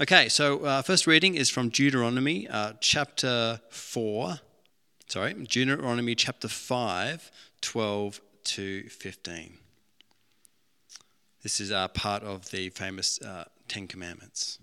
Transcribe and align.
Okay, 0.00 0.30
so 0.30 0.60
uh, 0.60 0.80
first 0.80 1.06
reading 1.06 1.34
is 1.34 1.50
from 1.50 1.68
Deuteronomy 1.68 2.48
uh, 2.48 2.72
chapter 2.80 3.60
4. 3.68 4.40
Sorry, 5.08 5.34
Deuteronomy 5.34 6.14
chapter 6.14 6.48
5, 6.48 7.30
12 7.60 8.20
to 8.44 8.88
15. 8.88 9.58
This 11.42 11.60
is 11.60 11.70
uh, 11.70 11.86
part 11.88 12.22
of 12.22 12.50
the 12.50 12.70
famous 12.70 13.20
uh, 13.20 13.44
Ten 13.68 13.86
Commandments. 13.86 14.58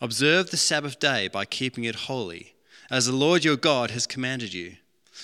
Observe 0.00 0.50
the 0.50 0.56
Sabbath 0.56 0.98
day 0.98 1.28
by 1.28 1.44
keeping 1.44 1.84
it 1.84 1.94
holy, 1.94 2.56
as 2.90 3.06
the 3.06 3.12
Lord 3.12 3.44
your 3.44 3.56
God 3.56 3.92
has 3.92 4.08
commanded 4.08 4.52
you. 4.52 4.78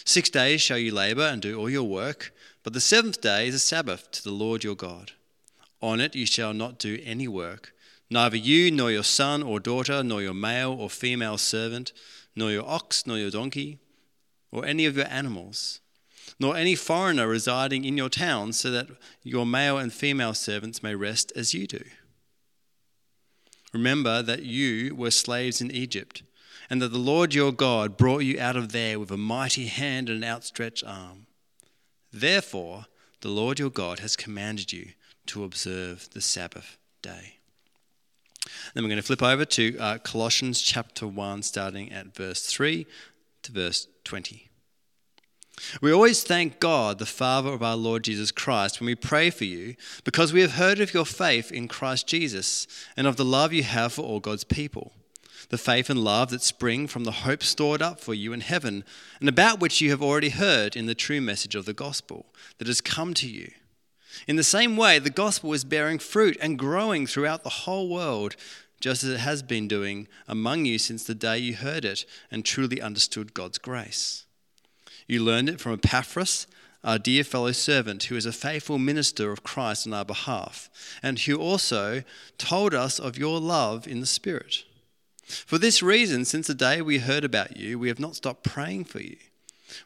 Six 0.05 0.31
days 0.31 0.61
shall 0.61 0.79
you 0.79 0.95
labor 0.95 1.23
and 1.23 1.43
do 1.43 1.59
all 1.59 1.69
your 1.69 1.83
work, 1.83 2.33
but 2.63 2.75
the 2.75 2.81
seventh 2.81 3.21
day 3.21 3.49
is 3.49 3.57
a 3.57 3.59
Sabbath 3.59 4.09
to 4.13 4.23
the 4.23 4.31
Lord 4.31 4.63
your 4.63 4.77
God. 4.77 5.11
On 5.83 6.01
it 6.01 6.15
you 6.15 6.27
shall 6.27 6.55
not 6.55 6.79
do 6.79 7.01
any 7.05 7.27
work, 7.27 7.73
neither 8.11 8.37
you, 8.37 8.71
nor 8.71 8.91
your 8.91 9.05
son 9.05 9.43
or 9.43 9.61
daughter, 9.61 10.03
nor 10.03 10.23
your 10.23 10.35
male 10.35 10.73
or 10.73 10.89
female 10.89 11.39
servant, 11.39 11.93
nor 12.35 12.51
your 12.51 12.69
ox, 12.69 13.07
nor 13.07 13.19
your 13.19 13.31
donkey, 13.31 13.79
or 14.51 14.65
any 14.65 14.87
of 14.87 14.97
your 14.97 15.09
animals, 15.09 15.81
nor 16.39 16.57
any 16.57 16.75
foreigner 16.75 17.27
residing 17.27 17.85
in 17.85 17.97
your 17.97 18.09
town, 18.09 18.53
so 18.53 18.71
that 18.71 18.89
your 19.23 19.45
male 19.45 19.79
and 19.79 19.93
female 19.93 20.35
servants 20.35 20.83
may 20.83 20.95
rest 20.95 21.33
as 21.37 21.53
you 21.53 21.67
do. 21.67 21.83
Remember 23.73 24.23
that 24.23 24.43
you 24.45 24.95
were 24.95 25.11
slaves 25.11 25.61
in 25.61 25.71
Egypt, 25.71 26.23
and 26.71 26.81
that 26.81 26.89
the 26.89 26.99
Lord 26.99 27.35
your 27.35 27.53
God 27.53 27.97
brought 27.97 28.21
you 28.21 28.39
out 28.41 28.57
of 28.57 28.73
there 28.73 28.99
with 28.99 29.11
a 29.11 29.17
mighty 29.17 29.67
hand 29.67 30.09
and 30.09 30.23
an 30.23 30.31
outstretched 30.31 30.85
arm. 30.87 31.27
Therefore, 32.13 32.87
the 33.21 33.29
Lord 33.29 33.59
your 33.59 33.71
God 33.71 33.99
has 33.99 34.17
commanded 34.17 34.73
you 34.73 34.93
to 35.27 35.45
observe 35.45 36.09
the 36.13 36.21
Sabbath 36.21 36.79
day. 37.03 37.38
Then 38.75 38.85
we're 38.85 38.91
going 38.91 39.01
to 39.01 39.07
flip 39.07 39.23
over 39.23 39.45
to 39.45 39.79
uh, 39.79 39.99
Colossians 39.99 40.61
chapter 40.61 41.07
1, 41.07 41.43
starting 41.43 41.93
at 41.93 42.15
verse 42.15 42.47
3 42.47 42.87
to 43.43 43.53
verse 43.53 43.89
20. 44.05 44.49
We 45.81 45.93
always 45.93 46.23
thank 46.23 46.61
God, 46.61 46.99
the 46.99 47.07
Father 47.07 47.51
of 47.51 47.63
our 47.63 47.77
Lord 47.77 48.05
Jesus 48.05 48.31
Christ, 48.31 48.81
when 48.81 48.87
we 48.87 48.95
pray 48.95 49.31
for 49.31 49.45
you, 49.45 49.75
because 50.05 50.33
we 50.33 50.41
have 50.41 50.53
heard 50.53 50.81
of 50.81 50.95
your 50.95 51.05
faith 51.05 51.51
in 51.51 51.69
Christ 51.69 52.07
Jesus 52.07 52.67
and 52.97 53.07
of 53.07 53.17
the 53.17 53.25
love 53.25 53.53
you 53.53 53.65
have 53.65 53.95
for 53.95 54.03
all 54.03 54.21
God's 54.21 54.45
people. 54.45 54.93
The 55.51 55.59
faith 55.59 55.89
and 55.89 56.05
love 56.05 56.31
that 56.31 56.43
spring 56.43 56.87
from 56.87 57.05
the 57.05 57.13
hope 57.13 57.43
stored 57.43 57.81
up 57.81 58.01
for 58.01 58.15
you 58.15 58.33
in 58.33 58.41
heaven, 58.41 58.85
and 59.21 59.29
about 59.29 59.61
which 59.61 59.81
you 59.81 59.91
have 59.91 60.03
already 60.03 60.31
heard 60.31 60.77
in 60.77 60.87
the 60.87 60.95
true 60.95 61.21
message 61.21 61.55
of 61.55 61.65
the 61.65 61.73
gospel 61.73 62.27
that 62.59 62.67
has 62.67 62.81
come 62.81 63.15
to 63.15 63.29
you. 63.29 63.51
In 64.27 64.37
the 64.37 64.45
same 64.45 64.77
way, 64.77 64.99
the 64.99 65.11
gospel 65.11 65.53
is 65.53 65.65
bearing 65.65 65.99
fruit 65.99 66.37
and 66.41 66.59
growing 66.59 67.07
throughout 67.07 67.45
the 67.45 67.51
whole 67.51 67.89
world, 67.89 68.37
just 68.81 69.03
as 69.05 69.11
it 69.11 69.21
has 69.21 69.43
been 69.43 69.69
doing 69.69 70.09
among 70.27 70.65
you 70.65 70.79
since 70.79 71.05
the 71.05 71.15
day 71.15 71.39
you 71.39 71.55
heard 71.55 71.85
it 71.85 72.05
and 72.31 72.45
truly 72.45 72.81
understood 72.81 73.35
God's 73.35 73.59
grace. 73.59 74.25
You 75.07 75.23
learned 75.23 75.49
it 75.49 75.61
from 75.61 75.73
Epaphras, 75.73 76.47
our 76.85 76.99
dear 76.99 77.25
fellow 77.25 77.53
servant, 77.53 78.05
who 78.05 78.17
is 78.17 78.27
a 78.27 78.33
faithful 78.33 78.79
minister 78.79 79.33
of 79.33 79.43
Christ 79.43 79.87
on 79.87 79.95
our 79.95 80.05
behalf, 80.05 80.71
and 81.03 81.19
who 81.19 81.37
also 81.37 82.03
told 82.37 82.75
us 82.75 82.99
of 82.99 83.19
your 83.19 83.41
love 83.41 83.89
in 83.89 84.01
the 84.01 84.07
Spirit. 84.07 84.65
For 85.25 85.59
this 85.59 85.83
reason, 85.83 86.25
since 86.25 86.47
the 86.47 86.55
day 86.55 86.81
we 86.81 86.99
heard 86.99 87.25
about 87.25 87.57
you, 87.57 87.79
we 87.79 87.89
have 87.89 87.99
not 87.99 88.17
stopped 88.17 88.45
praying 88.45 88.85
for 88.85 89.01
you. 89.01 89.17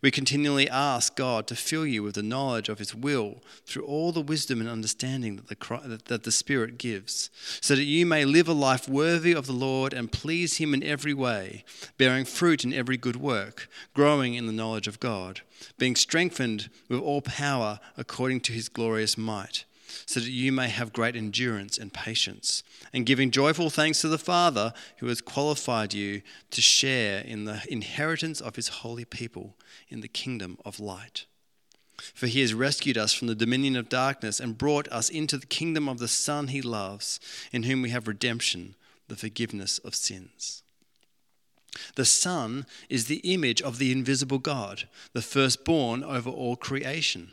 We 0.00 0.10
continually 0.10 0.68
ask 0.68 1.16
God 1.16 1.46
to 1.46 1.56
fill 1.56 1.86
you 1.86 2.02
with 2.02 2.14
the 2.14 2.22
knowledge 2.22 2.68
of 2.68 2.78
His 2.78 2.94
will 2.94 3.42
through 3.66 3.84
all 3.84 4.12
the 4.12 4.20
wisdom 4.20 4.60
and 4.60 4.68
understanding 4.68 5.36
that 5.36 5.48
the, 5.48 6.00
that 6.06 6.24
the 6.24 6.32
Spirit 6.32 6.78
gives, 6.78 7.30
so 7.60 7.74
that 7.74 7.84
you 7.84 8.06
may 8.06 8.24
live 8.24 8.48
a 8.48 8.52
life 8.52 8.88
worthy 8.88 9.32
of 9.32 9.46
the 9.46 9.52
Lord 9.52 9.92
and 9.92 10.12
please 10.12 10.58
Him 10.58 10.74
in 10.74 10.82
every 10.82 11.14
way, 11.14 11.64
bearing 11.98 12.24
fruit 12.24 12.64
in 12.64 12.72
every 12.72 12.96
good 12.96 13.16
work, 13.16 13.68
growing 13.94 14.34
in 14.34 14.46
the 14.46 14.52
knowledge 14.52 14.86
of 14.86 15.00
God, 15.00 15.40
being 15.78 15.96
strengthened 15.96 16.70
with 16.88 17.00
all 17.00 17.22
power 17.22 17.80
according 17.96 18.40
to 18.40 18.52
His 18.52 18.68
glorious 18.68 19.18
might 19.18 19.64
so 20.06 20.20
that 20.20 20.30
you 20.30 20.52
may 20.52 20.68
have 20.68 20.92
great 20.92 21.16
endurance 21.16 21.78
and 21.78 21.92
patience, 21.92 22.62
and 22.92 23.06
giving 23.06 23.30
joyful 23.30 23.70
thanks 23.70 24.00
to 24.00 24.08
the 24.08 24.18
Father 24.18 24.72
who 24.98 25.06
has 25.06 25.20
qualified 25.20 25.94
you 25.94 26.22
to 26.50 26.60
share 26.60 27.20
in 27.20 27.44
the 27.44 27.62
inheritance 27.68 28.40
of 28.40 28.56
his 28.56 28.68
holy 28.68 29.04
people 29.04 29.56
in 29.88 30.00
the 30.00 30.08
kingdom 30.08 30.58
of 30.64 30.80
light. 30.80 31.26
For 32.14 32.26
he 32.26 32.40
has 32.40 32.54
rescued 32.54 32.98
us 32.98 33.12
from 33.12 33.28
the 33.28 33.34
dominion 33.34 33.76
of 33.76 33.88
darkness 33.88 34.40
and 34.40 34.58
brought 34.58 34.88
us 34.88 35.08
into 35.08 35.36
the 35.36 35.46
kingdom 35.46 35.88
of 35.88 35.98
the 35.98 36.08
Son 36.08 36.48
he 36.48 36.60
loves, 36.60 37.20
in 37.52 37.64
whom 37.64 37.82
we 37.82 37.90
have 37.90 38.08
redemption, 38.08 38.74
the 39.08 39.16
forgiveness 39.16 39.78
of 39.78 39.94
sins. 39.94 40.62
The 41.94 42.04
Son 42.04 42.66
is 42.88 43.06
the 43.06 43.18
image 43.18 43.62
of 43.62 43.78
the 43.78 43.92
invisible 43.92 44.38
God, 44.38 44.88
the 45.12 45.22
firstborn 45.22 46.02
over 46.02 46.28
all 46.28 46.56
creation. 46.56 47.32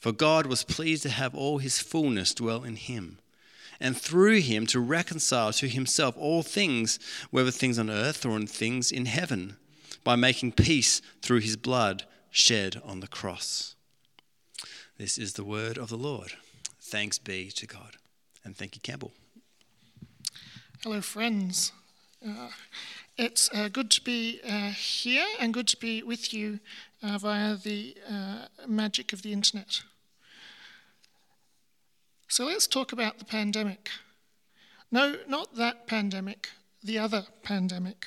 For 0.00 0.12
God 0.12 0.46
was 0.46 0.64
pleased 0.64 1.02
to 1.02 1.10
have 1.10 1.34
all 1.34 1.58
his 1.58 1.78
fullness 1.78 2.32
dwell 2.34 2.64
in 2.64 2.76
him, 2.76 3.18
and 3.78 3.96
through 3.96 4.40
him 4.40 4.66
to 4.68 4.80
reconcile 4.80 5.52
to 5.52 5.68
himself 5.68 6.16
all 6.16 6.42
things, 6.42 6.98
whether 7.30 7.50
things 7.50 7.78
on 7.78 7.90
earth 7.90 8.24
or 8.24 8.36
in 8.36 8.46
things 8.46 8.90
in 8.90 9.04
heaven, 9.04 9.56
by 10.02 10.16
making 10.16 10.52
peace 10.52 11.02
through 11.20 11.40
his 11.40 11.56
blood 11.56 12.04
shed 12.30 12.80
on 12.82 13.00
the 13.00 13.06
cross. 13.06 13.74
This 14.96 15.18
is 15.18 15.34
the 15.34 15.44
word 15.44 15.76
of 15.76 15.90
the 15.90 15.98
Lord. 15.98 16.32
Thanks 16.80 17.18
be 17.18 17.50
to 17.50 17.66
God. 17.66 17.96
And 18.42 18.56
thank 18.56 18.74
you, 18.76 18.80
Campbell. 18.80 19.12
Hello, 20.82 21.02
friends. 21.02 21.72
Uh, 22.26 22.48
it's 23.18 23.50
uh, 23.52 23.68
good 23.68 23.90
to 23.90 24.00
be 24.00 24.40
uh, 24.48 24.70
here 24.70 25.26
and 25.38 25.52
good 25.52 25.68
to 25.68 25.76
be 25.76 26.02
with 26.02 26.32
you 26.32 26.60
uh, 27.02 27.18
via 27.18 27.56
the 27.56 27.96
uh, 28.10 28.46
magic 28.66 29.12
of 29.12 29.20
the 29.20 29.32
internet. 29.32 29.82
So 32.30 32.44
let's 32.44 32.68
talk 32.68 32.92
about 32.92 33.18
the 33.18 33.24
pandemic. 33.24 33.90
No, 34.92 35.16
not 35.26 35.56
that 35.56 35.88
pandemic, 35.88 36.50
the 36.80 36.96
other 36.96 37.24
pandemic. 37.42 38.06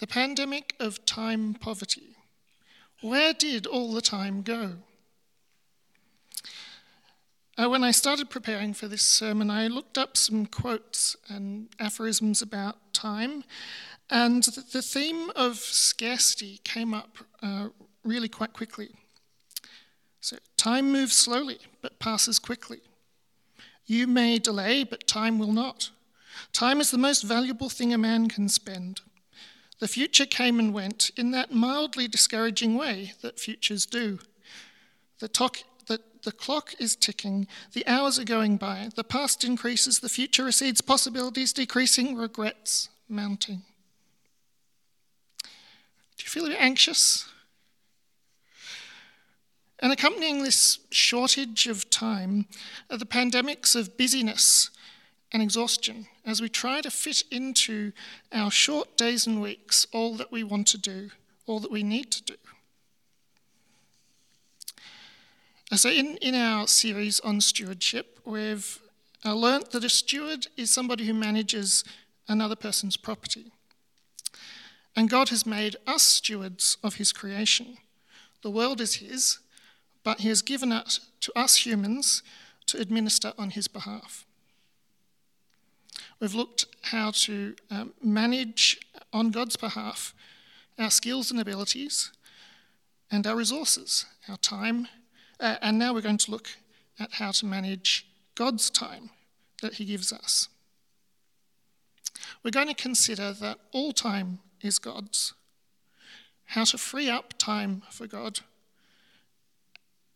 The 0.00 0.08
pandemic 0.08 0.74
of 0.80 1.04
time 1.04 1.54
poverty. 1.54 2.16
Where 3.02 3.32
did 3.32 3.68
all 3.68 3.92
the 3.92 4.00
time 4.00 4.42
go? 4.42 4.78
Uh, 7.56 7.68
when 7.68 7.84
I 7.84 7.92
started 7.92 8.30
preparing 8.30 8.74
for 8.74 8.88
this 8.88 9.06
sermon, 9.06 9.48
I 9.48 9.68
looked 9.68 9.96
up 9.96 10.16
some 10.16 10.44
quotes 10.46 11.16
and 11.28 11.68
aphorisms 11.78 12.42
about 12.42 12.92
time, 12.92 13.44
and 14.10 14.42
the 14.42 14.82
theme 14.82 15.30
of 15.36 15.58
scarcity 15.58 16.58
came 16.64 16.92
up 16.92 17.18
uh, 17.42 17.68
really 18.02 18.28
quite 18.28 18.54
quickly. 18.54 18.88
So, 20.20 20.38
time 20.56 20.90
moves 20.90 21.16
slowly 21.16 21.58
but 21.80 22.00
passes 22.00 22.40
quickly. 22.40 22.80
You 23.90 24.06
may 24.06 24.38
delay, 24.38 24.84
but 24.84 25.08
time 25.08 25.40
will 25.40 25.50
not. 25.50 25.90
Time 26.52 26.80
is 26.80 26.92
the 26.92 26.96
most 26.96 27.22
valuable 27.22 27.68
thing 27.68 27.92
a 27.92 27.98
man 27.98 28.28
can 28.28 28.48
spend. 28.48 29.00
The 29.80 29.88
future 29.88 30.26
came 30.26 30.60
and 30.60 30.72
went 30.72 31.10
in 31.16 31.32
that 31.32 31.52
mildly 31.52 32.06
discouraging 32.06 32.76
way 32.76 33.14
that 33.20 33.40
futures 33.40 33.86
do. 33.86 34.20
The, 35.18 35.26
talk, 35.26 35.56
the, 35.88 35.98
the 36.22 36.30
clock 36.30 36.72
is 36.78 36.94
ticking, 36.94 37.48
the 37.72 37.84
hours 37.84 38.16
are 38.16 38.24
going 38.24 38.58
by, 38.58 38.90
the 38.94 39.02
past 39.02 39.42
increases, 39.42 39.98
the 39.98 40.08
future 40.08 40.44
recedes, 40.44 40.80
possibilities 40.80 41.52
decreasing, 41.52 42.14
regrets 42.14 42.90
mounting. 43.08 43.62
Do 45.42 46.22
you 46.22 46.28
feel 46.28 46.46
a 46.46 46.50
bit 46.50 46.60
anxious? 46.60 47.28
And 49.80 49.92
accompanying 49.92 50.42
this 50.42 50.78
shortage 50.90 51.66
of 51.66 51.88
time 51.88 52.46
are 52.90 52.98
the 52.98 53.06
pandemics 53.06 53.74
of 53.74 53.96
busyness 53.96 54.70
and 55.32 55.42
exhaustion 55.42 56.06
as 56.24 56.42
we 56.42 56.48
try 56.48 56.80
to 56.82 56.90
fit 56.90 57.22
into 57.30 57.92
our 58.32 58.50
short 58.50 58.96
days 58.96 59.26
and 59.26 59.40
weeks 59.40 59.86
all 59.92 60.16
that 60.16 60.30
we 60.30 60.44
want 60.44 60.66
to 60.68 60.78
do, 60.78 61.10
all 61.46 61.60
that 61.60 61.70
we 61.70 61.82
need 61.82 62.10
to 62.10 62.22
do. 62.22 62.34
So, 65.76 65.88
in, 65.88 66.16
in 66.16 66.34
our 66.34 66.66
series 66.66 67.20
on 67.20 67.40
stewardship, 67.40 68.18
we've 68.24 68.80
uh, 69.24 69.34
learnt 69.34 69.70
that 69.70 69.84
a 69.84 69.88
steward 69.88 70.48
is 70.56 70.72
somebody 70.72 71.06
who 71.06 71.14
manages 71.14 71.84
another 72.26 72.56
person's 72.56 72.96
property. 72.96 73.52
And 74.96 75.08
God 75.08 75.28
has 75.28 75.46
made 75.46 75.76
us 75.86 76.02
stewards 76.02 76.76
of 76.82 76.96
his 76.96 77.12
creation. 77.12 77.78
The 78.42 78.50
world 78.50 78.80
is 78.80 78.94
his, 78.96 79.38
but 80.02 80.20
he 80.20 80.28
has 80.28 80.42
given 80.42 80.72
it 80.72 80.98
to 81.20 81.32
us 81.36 81.66
humans 81.66 82.22
to 82.66 82.80
administer 82.80 83.32
on 83.38 83.50
his 83.50 83.68
behalf. 83.68 84.26
We've 86.20 86.34
looked 86.34 86.66
how 86.82 87.12
to 87.12 87.54
um, 87.70 87.94
manage 88.02 88.80
on 89.12 89.30
God's 89.30 89.56
behalf 89.56 90.14
our 90.78 90.90
skills 90.90 91.30
and 91.30 91.38
abilities 91.38 92.10
and 93.10 93.26
our 93.26 93.36
resources, 93.36 94.06
our 94.28 94.38
time, 94.38 94.88
uh, 95.38 95.56
and 95.60 95.78
now 95.78 95.92
we're 95.92 96.00
going 96.00 96.16
to 96.16 96.30
look 96.30 96.48
at 96.98 97.12
how 97.12 97.30
to 97.32 97.46
manage 97.46 98.06
God's 98.34 98.70
time 98.70 99.10
that 99.62 99.74
He 99.74 99.84
gives 99.84 100.12
us. 100.12 100.48
We're 102.42 102.50
going 102.50 102.68
to 102.68 102.74
consider 102.74 103.32
that 103.34 103.58
all 103.72 103.92
time 103.92 104.38
is 104.62 104.78
God's, 104.78 105.34
how 106.46 106.64
to 106.64 106.78
free 106.78 107.10
up 107.10 107.34
time 107.38 107.82
for 107.90 108.06
God, 108.06 108.40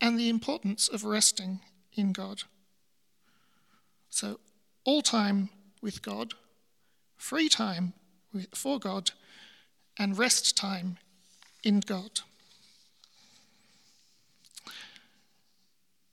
and 0.05 0.19
the 0.19 0.29
importance 0.29 0.87
of 0.87 1.03
resting 1.03 1.61
in 1.95 2.11
God. 2.11 2.43
So, 4.11 4.39
all 4.83 5.01
time 5.01 5.49
with 5.81 6.03
God, 6.03 6.35
free 7.17 7.49
time 7.49 7.93
for 8.53 8.77
God, 8.77 9.09
and 9.97 10.15
rest 10.15 10.55
time 10.55 10.99
in 11.63 11.79
God. 11.79 12.19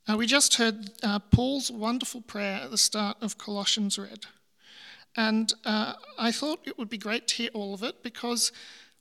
Now, 0.08 0.16
we 0.16 0.26
just 0.26 0.54
heard 0.54 0.88
uh, 1.02 1.18
Paul's 1.18 1.70
wonderful 1.70 2.22
prayer 2.22 2.60
at 2.64 2.70
the 2.70 2.78
start 2.78 3.18
of 3.20 3.36
Colossians 3.36 3.98
read. 3.98 4.24
And 5.14 5.52
uh, 5.66 5.92
I 6.18 6.32
thought 6.32 6.60
it 6.64 6.78
would 6.78 6.88
be 6.88 6.96
great 6.96 7.28
to 7.28 7.34
hear 7.34 7.50
all 7.52 7.74
of 7.74 7.82
it 7.82 8.02
because 8.02 8.52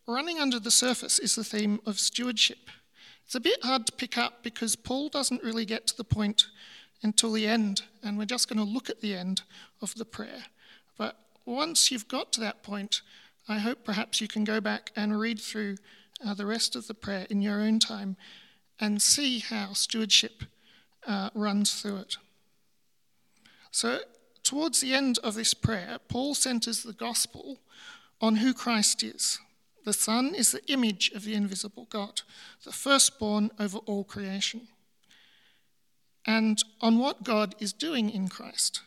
running 0.06 0.38
under 0.38 0.60
the 0.60 0.70
surface 0.70 1.18
is 1.18 1.36
the 1.36 1.46
theme 1.46 1.80
of 1.86 1.98
stewardship. 1.98 2.70
It's 3.32 3.36
a 3.38 3.40
bit 3.40 3.64
hard 3.64 3.86
to 3.86 3.94
pick 3.94 4.18
up 4.18 4.44
because 4.44 4.76
Paul 4.76 5.08
doesn't 5.08 5.42
really 5.42 5.64
get 5.64 5.88
to 5.88 5.96
the 5.96 6.04
point 6.04 6.48
until 7.02 7.32
the 7.32 7.48
end, 7.48 7.84
and 8.04 8.18
we're 8.18 8.26
just 8.26 8.50
going 8.50 8.60
to 8.60 8.70
look 8.70 8.90
at 8.90 9.00
the 9.00 9.16
end 9.16 9.44
of 9.82 9.96
the 9.96 10.04
prayer. 10.04 10.48
But 10.98 11.16
once 11.46 11.92
you've 11.92 12.10
got 12.10 12.34
to 12.34 12.42
that 12.42 12.62
point, 12.62 13.02
I 13.48 13.60
hope 13.60 13.86
perhaps 13.86 14.20
you 14.20 14.28
can 14.28 14.44
go 14.44 14.60
back 14.60 14.92
and 14.98 15.18
read 15.18 15.40
through 15.40 15.78
uh, 16.22 16.34
the 16.34 16.46
rest 16.46 16.76
of 16.76 16.88
the 16.88 16.94
prayer 16.94 17.26
in 17.30 17.42
your 17.42 17.62
own 17.62 17.80
time 17.80 18.18
and 18.82 19.02
see 19.02 19.40
how 19.40 19.72
stewardship 19.72 20.44
uh, 21.08 21.30
runs 21.34 21.82
through 21.82 22.00
it. 22.00 22.18
So, 23.72 24.00
towards 24.44 24.82
the 24.82 24.94
end 24.94 25.20
of 25.24 25.36
this 25.36 25.54
prayer, 25.54 26.00
Paul 26.10 26.36
centers 26.36 26.84
the 26.84 26.92
gospel 26.92 27.60
on 28.20 28.36
who 28.36 28.54
Christ 28.54 29.04
is. 29.04 29.40
The 29.84 29.94
Son 29.94 30.36
is 30.36 30.52
the 30.52 30.66
image 30.68 31.12
of 31.16 31.24
the 31.24 31.34
invisible 31.34 31.88
God, 31.90 32.22
the 32.64 32.72
firstborn 32.72 33.52
over 33.60 33.80
all 33.80 34.04
creation. 34.04 34.68
And 36.26 36.64
on 36.82 37.00
what 37.00 37.24
God 37.24 37.56
is 37.60 37.74
doing 37.74 38.10
in 38.10 38.28
Christ. 38.28 38.82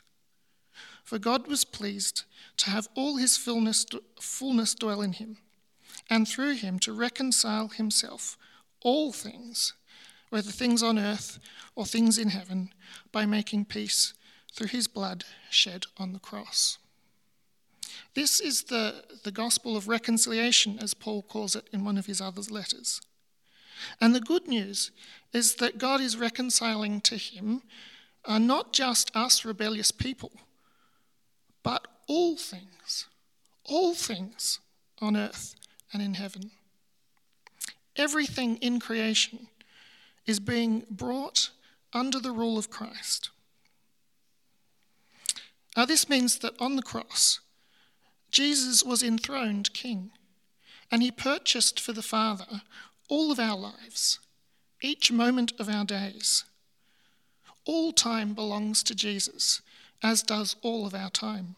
For 1.02 1.18
God 1.18 1.48
was 1.48 1.64
pleased 1.64 2.22
to 2.58 2.70
have 2.70 2.88
all 2.94 3.16
his 3.16 3.36
fullness, 3.36 3.84
fullness 4.20 4.74
dwell 4.74 5.02
in 5.02 5.12
him, 5.12 5.38
and 6.08 6.28
through 6.28 6.54
him 6.54 6.78
to 6.80 6.92
reconcile 6.92 7.68
himself 7.68 8.38
all 8.80 9.12
things 9.12 9.74
whether 10.34 10.50
things 10.50 10.82
on 10.82 10.98
earth 10.98 11.38
or 11.76 11.86
things 11.86 12.18
in 12.18 12.30
heaven, 12.30 12.70
by 13.12 13.24
making 13.24 13.64
peace 13.64 14.14
through 14.52 14.66
his 14.66 14.88
blood 14.88 15.24
shed 15.48 15.84
on 15.96 16.12
the 16.12 16.18
cross. 16.18 16.76
This 18.14 18.40
is 18.40 18.64
the, 18.64 19.04
the 19.22 19.30
gospel 19.30 19.76
of 19.76 19.88
reconciliation, 19.88 20.78
as 20.80 20.94
Paul 20.94 21.22
calls 21.22 21.56
it 21.56 21.68
in 21.72 21.84
one 21.84 21.98
of 21.98 22.06
his 22.06 22.20
other 22.20 22.42
letters. 22.42 23.00
And 24.00 24.14
the 24.14 24.20
good 24.20 24.46
news 24.48 24.90
is 25.32 25.56
that 25.56 25.78
God 25.78 26.00
is 26.00 26.16
reconciling 26.16 27.00
to 27.02 27.16
him 27.16 27.62
uh, 28.24 28.38
not 28.38 28.72
just 28.72 29.14
us 29.14 29.44
rebellious 29.44 29.90
people, 29.90 30.32
but 31.62 31.86
all 32.06 32.36
things, 32.36 33.06
all 33.64 33.94
things 33.94 34.60
on 35.00 35.16
earth 35.16 35.54
and 35.92 36.02
in 36.02 36.14
heaven. 36.14 36.50
Everything 37.96 38.56
in 38.56 38.80
creation 38.80 39.48
is 40.26 40.40
being 40.40 40.84
brought 40.90 41.50
under 41.92 42.18
the 42.18 42.32
rule 42.32 42.58
of 42.58 42.70
Christ. 42.70 43.30
Now, 45.76 45.84
this 45.84 46.08
means 46.08 46.38
that 46.38 46.60
on 46.60 46.76
the 46.76 46.82
cross, 46.82 47.40
Jesus 48.34 48.82
was 48.82 49.02
enthroned 49.02 49.72
king, 49.72 50.10
and 50.90 51.02
he 51.02 51.10
purchased 51.10 51.80
for 51.80 51.92
the 51.92 52.02
Father 52.02 52.62
all 53.08 53.30
of 53.30 53.38
our 53.38 53.56
lives, 53.56 54.18
each 54.82 55.10
moment 55.10 55.52
of 55.58 55.68
our 55.68 55.84
days. 55.84 56.44
All 57.64 57.92
time 57.92 58.34
belongs 58.34 58.82
to 58.82 58.94
Jesus, 58.94 59.62
as 60.02 60.22
does 60.22 60.56
all 60.62 60.86
of 60.86 60.94
our 60.94 61.10
time. 61.10 61.56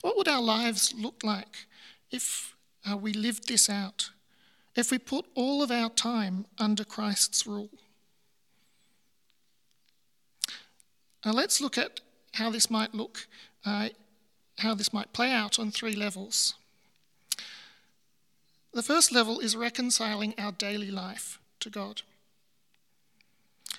What 0.00 0.16
would 0.16 0.28
our 0.28 0.42
lives 0.42 0.92
look 0.96 1.22
like 1.22 1.66
if 2.10 2.56
uh, 2.90 2.96
we 2.96 3.12
lived 3.12 3.46
this 3.46 3.70
out? 3.70 4.10
if 4.74 4.90
we 4.90 4.98
put 4.98 5.26
all 5.34 5.62
of 5.62 5.70
our 5.70 5.90
time 5.90 6.46
under 6.58 6.84
Christ's 6.84 7.46
rule. 7.46 7.70
Now 11.24 11.32
let's 11.32 11.60
look 11.60 11.78
at 11.78 12.00
how 12.34 12.50
this 12.50 12.70
might 12.70 12.94
look, 12.94 13.26
uh, 13.64 13.90
how 14.58 14.74
this 14.74 14.92
might 14.92 15.12
play 15.12 15.30
out 15.30 15.58
on 15.58 15.70
three 15.70 15.94
levels. 15.94 16.54
The 18.72 18.82
first 18.82 19.12
level 19.12 19.38
is 19.40 19.54
reconciling 19.54 20.34
our 20.38 20.52
daily 20.52 20.90
life 20.90 21.38
to 21.60 21.68
God. 21.68 22.02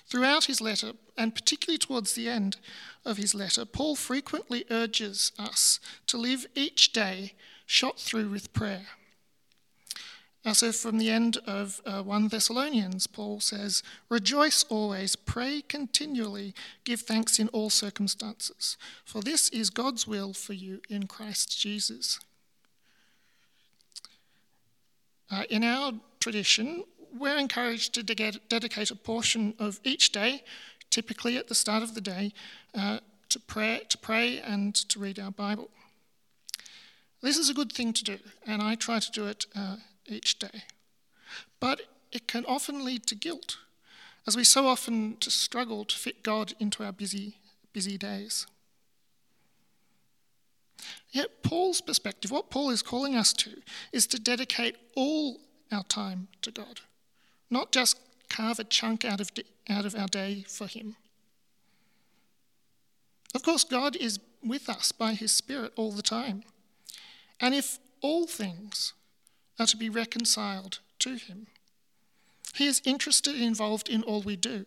Throughout 0.06 0.44
his 0.44 0.60
letter, 0.60 0.92
and 1.16 1.34
particularly 1.34 1.78
towards 1.78 2.14
the 2.14 2.28
end 2.28 2.58
of 3.04 3.16
his 3.16 3.34
letter, 3.34 3.64
Paul 3.64 3.96
frequently 3.96 4.64
urges 4.70 5.32
us 5.38 5.80
to 6.06 6.16
live 6.16 6.46
each 6.54 6.92
day 6.92 7.32
shot 7.66 7.98
through 7.98 8.30
with 8.30 8.52
prayer. 8.52 8.86
So, 10.52 10.72
from 10.72 10.98
the 10.98 11.10
end 11.10 11.38
of 11.46 11.80
uh, 11.86 12.02
1 12.02 12.28
Thessalonians, 12.28 13.06
Paul 13.06 13.40
says, 13.40 13.82
Rejoice 14.10 14.62
always, 14.68 15.16
pray 15.16 15.62
continually, 15.66 16.54
give 16.84 17.00
thanks 17.00 17.38
in 17.38 17.48
all 17.48 17.70
circumstances, 17.70 18.76
for 19.06 19.22
this 19.22 19.48
is 19.48 19.70
God's 19.70 20.06
will 20.06 20.34
for 20.34 20.52
you 20.52 20.82
in 20.90 21.06
Christ 21.06 21.58
Jesus. 21.58 22.20
Uh, 25.30 25.44
in 25.48 25.64
our 25.64 25.94
tradition, 26.20 26.84
we're 27.18 27.38
encouraged 27.38 27.94
to 27.94 28.02
de- 28.02 28.38
dedicate 28.48 28.90
a 28.90 28.96
portion 28.96 29.54
of 29.58 29.80
each 29.82 30.12
day, 30.12 30.44
typically 30.90 31.38
at 31.38 31.48
the 31.48 31.54
start 31.54 31.82
of 31.82 31.94
the 31.94 32.02
day, 32.02 32.34
uh, 32.74 32.98
to, 33.30 33.40
pray, 33.40 33.80
to 33.88 33.96
pray 33.96 34.40
and 34.40 34.74
to 34.74 34.98
read 34.98 35.18
our 35.18 35.30
Bible. 35.30 35.70
This 37.22 37.38
is 37.38 37.48
a 37.48 37.54
good 37.54 37.72
thing 37.72 37.94
to 37.94 38.04
do, 38.04 38.18
and 38.46 38.60
I 38.60 38.74
try 38.74 38.98
to 38.98 39.10
do 39.10 39.26
it 39.26 39.46
uh, 39.56 39.76
each 40.06 40.38
day. 40.38 40.64
But 41.60 41.82
it 42.12 42.28
can 42.28 42.44
often 42.46 42.84
lead 42.84 43.06
to 43.06 43.14
guilt, 43.14 43.58
as 44.26 44.36
we 44.36 44.44
so 44.44 44.66
often 44.66 45.16
struggle 45.20 45.84
to 45.84 45.96
fit 45.96 46.22
God 46.22 46.54
into 46.58 46.84
our 46.84 46.92
busy, 46.92 47.36
busy 47.72 47.98
days. 47.98 48.46
Yet, 51.10 51.42
Paul's 51.42 51.80
perspective, 51.80 52.30
what 52.30 52.50
Paul 52.50 52.70
is 52.70 52.82
calling 52.82 53.14
us 53.14 53.32
to, 53.34 53.62
is 53.92 54.06
to 54.08 54.20
dedicate 54.20 54.76
all 54.96 55.38
our 55.70 55.84
time 55.84 56.28
to 56.42 56.50
God, 56.50 56.80
not 57.50 57.72
just 57.72 57.98
carve 58.28 58.58
a 58.58 58.64
chunk 58.64 59.04
out 59.04 59.20
of, 59.20 59.30
out 59.68 59.84
of 59.84 59.94
our 59.94 60.08
day 60.08 60.44
for 60.48 60.66
Him. 60.66 60.96
Of 63.34 63.42
course, 63.42 63.64
God 63.64 63.96
is 63.96 64.18
with 64.42 64.68
us 64.68 64.92
by 64.92 65.14
His 65.14 65.32
Spirit 65.32 65.72
all 65.76 65.92
the 65.92 66.02
time. 66.02 66.42
And 67.40 67.54
if 67.54 67.78
all 68.00 68.26
things 68.26 68.92
are 69.58 69.66
to 69.66 69.76
be 69.76 69.88
reconciled 69.88 70.80
to 71.00 71.16
Him. 71.16 71.46
He 72.54 72.66
is 72.66 72.82
interested 72.84 73.34
and 73.34 73.44
involved 73.44 73.88
in 73.88 74.02
all 74.02 74.22
we 74.22 74.36
do. 74.36 74.66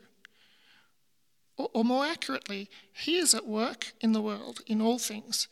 Or, 1.57 1.69
or, 1.73 1.83
more 1.83 2.05
accurately, 2.05 2.69
He 2.93 3.17
is 3.17 3.33
at 3.33 3.47
work 3.47 3.93
in 4.01 4.11
the 4.11 4.21
world, 4.21 4.59
in 4.67 4.81
all 4.81 4.99
things, 4.99 5.47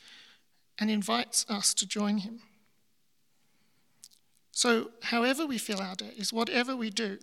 and 0.77 0.91
invites 0.91 1.45
us 1.49 1.73
to 1.75 1.87
join 1.87 2.19
Him. 2.19 2.41
So, 4.51 4.91
however 5.03 5.45
we 5.45 5.57
fill 5.57 5.81
our 5.81 5.95
days, 5.95 6.31
whatever 6.31 6.75
we 6.75 6.89
do, 6.89 7.17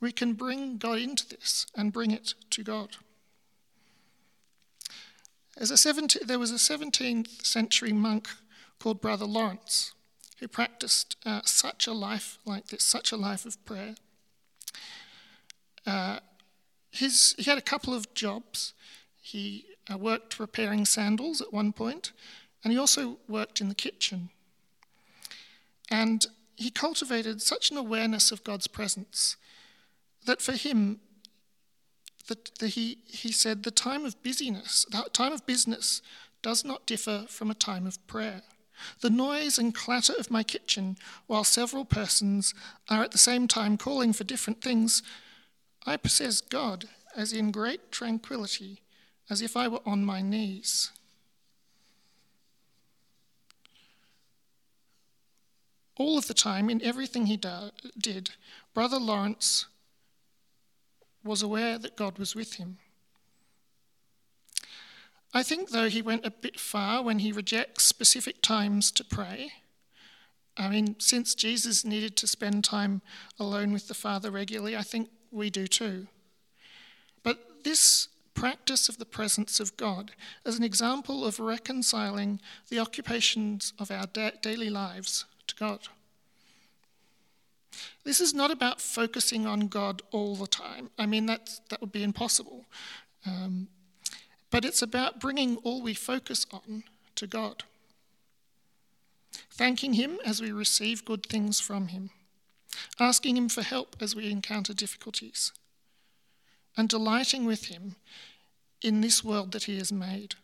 we 0.00 0.12
can 0.12 0.34
bring 0.34 0.76
God 0.76 0.98
into 0.98 1.26
this 1.26 1.66
and 1.74 1.92
bring 1.92 2.10
it 2.10 2.34
to 2.50 2.62
God. 2.62 2.96
A 5.56 5.66
17, 5.66 6.26
there 6.26 6.38
was 6.38 6.50
a 6.50 6.56
17th 6.56 7.46
century 7.46 7.92
monk 7.92 8.28
called 8.78 9.00
Brother 9.00 9.24
Lawrence 9.24 9.93
who 10.40 10.48
practiced 10.48 11.16
uh, 11.24 11.40
such 11.44 11.86
a 11.86 11.92
life 11.92 12.38
like 12.44 12.66
this, 12.68 12.82
such 12.82 13.12
a 13.12 13.16
life 13.16 13.46
of 13.46 13.64
prayer. 13.64 13.94
Uh, 15.86 16.18
his, 16.90 17.34
he 17.38 17.44
had 17.44 17.58
a 17.58 17.62
couple 17.62 17.94
of 17.94 18.12
jobs. 18.14 18.72
He 19.20 19.66
uh, 19.92 19.98
worked 19.98 20.38
repairing 20.38 20.84
sandals 20.84 21.40
at 21.40 21.52
one 21.52 21.72
point, 21.72 22.12
And 22.62 22.72
he 22.72 22.78
also 22.78 23.18
worked 23.28 23.60
in 23.60 23.68
the 23.68 23.74
kitchen. 23.74 24.30
And 25.90 26.26
he 26.56 26.70
cultivated 26.70 27.42
such 27.42 27.70
an 27.70 27.76
awareness 27.76 28.32
of 28.32 28.42
God's 28.42 28.66
presence 28.66 29.36
that 30.24 30.40
for 30.40 30.52
him, 30.52 31.00
that 32.28 32.58
he, 32.60 32.98
he 33.06 33.32
said, 33.32 33.62
the 33.62 33.70
time 33.70 34.06
of 34.06 34.22
busyness, 34.22 34.86
the 34.90 35.06
time 35.12 35.32
of 35.32 35.44
business 35.44 36.00
does 36.40 36.64
not 36.64 36.86
differ 36.86 37.26
from 37.28 37.50
a 37.50 37.54
time 37.54 37.86
of 37.86 38.04
prayer. 38.06 38.42
The 39.00 39.10
noise 39.10 39.58
and 39.58 39.74
clatter 39.74 40.14
of 40.18 40.30
my 40.30 40.42
kitchen, 40.42 40.96
while 41.26 41.44
several 41.44 41.84
persons 41.84 42.54
are 42.88 43.02
at 43.02 43.12
the 43.12 43.18
same 43.18 43.48
time 43.48 43.76
calling 43.76 44.12
for 44.12 44.24
different 44.24 44.60
things, 44.60 45.02
I 45.86 45.96
possess 45.96 46.40
God 46.40 46.86
as 47.16 47.32
in 47.32 47.50
great 47.50 47.92
tranquility, 47.92 48.82
as 49.30 49.40
if 49.40 49.56
I 49.56 49.68
were 49.68 49.80
on 49.86 50.04
my 50.04 50.20
knees. 50.20 50.90
All 55.96 56.18
of 56.18 56.26
the 56.26 56.34
time, 56.34 56.68
in 56.68 56.82
everything 56.82 57.26
he 57.26 57.38
did, 57.98 58.30
Brother 58.72 58.98
Lawrence 58.98 59.66
was 61.22 61.42
aware 61.42 61.78
that 61.78 61.96
God 61.96 62.18
was 62.18 62.34
with 62.34 62.54
him. 62.54 62.78
I 65.36 65.42
think, 65.42 65.70
though, 65.70 65.88
he 65.88 66.00
went 66.00 66.24
a 66.24 66.30
bit 66.30 66.60
far 66.60 67.02
when 67.02 67.18
he 67.18 67.32
rejects 67.32 67.82
specific 67.82 68.40
times 68.40 68.92
to 68.92 69.04
pray. 69.04 69.52
I 70.56 70.68
mean, 70.68 70.94
since 71.00 71.34
Jesus 71.34 71.84
needed 71.84 72.16
to 72.16 72.28
spend 72.28 72.62
time 72.62 73.02
alone 73.40 73.72
with 73.72 73.88
the 73.88 73.94
Father 73.94 74.30
regularly, 74.30 74.76
I 74.76 74.82
think 74.82 75.10
we 75.32 75.50
do 75.50 75.66
too. 75.66 76.06
But 77.24 77.64
this 77.64 78.08
practice 78.34 78.88
of 78.88 78.98
the 78.98 79.04
presence 79.04 79.58
of 79.58 79.76
God 79.76 80.12
is 80.44 80.56
an 80.56 80.64
example 80.64 81.26
of 81.26 81.40
reconciling 81.40 82.40
the 82.68 82.78
occupations 82.78 83.72
of 83.78 83.90
our 83.90 84.06
da- 84.06 84.38
daily 84.40 84.70
lives 84.70 85.24
to 85.48 85.56
God. 85.56 85.80
This 88.04 88.20
is 88.20 88.32
not 88.32 88.52
about 88.52 88.80
focusing 88.80 89.46
on 89.46 89.66
God 89.66 90.02
all 90.12 90.36
the 90.36 90.46
time. 90.46 90.90
I 90.96 91.06
mean, 91.06 91.26
that, 91.26 91.58
that 91.70 91.80
would 91.80 91.90
be 91.90 92.04
impossible. 92.04 92.66
Um, 93.26 93.66
but 94.54 94.64
it's 94.64 94.82
about 94.82 95.18
bringing 95.18 95.56
all 95.64 95.82
we 95.82 95.94
focus 95.94 96.46
on 96.52 96.84
to 97.16 97.26
God. 97.26 97.64
Thanking 99.50 99.94
Him 99.94 100.20
as 100.24 100.40
we 100.40 100.52
receive 100.52 101.04
good 101.04 101.26
things 101.26 101.58
from 101.58 101.88
Him. 101.88 102.10
Asking 103.00 103.36
Him 103.36 103.48
for 103.48 103.62
help 103.62 103.96
as 103.98 104.14
we 104.14 104.30
encounter 104.30 104.72
difficulties. 104.72 105.50
And 106.76 106.88
delighting 106.88 107.46
with 107.46 107.64
Him 107.64 107.96
in 108.80 109.00
this 109.00 109.24
world 109.24 109.50
that 109.50 109.64
He 109.64 109.76
has 109.78 109.90
made. 109.90 110.36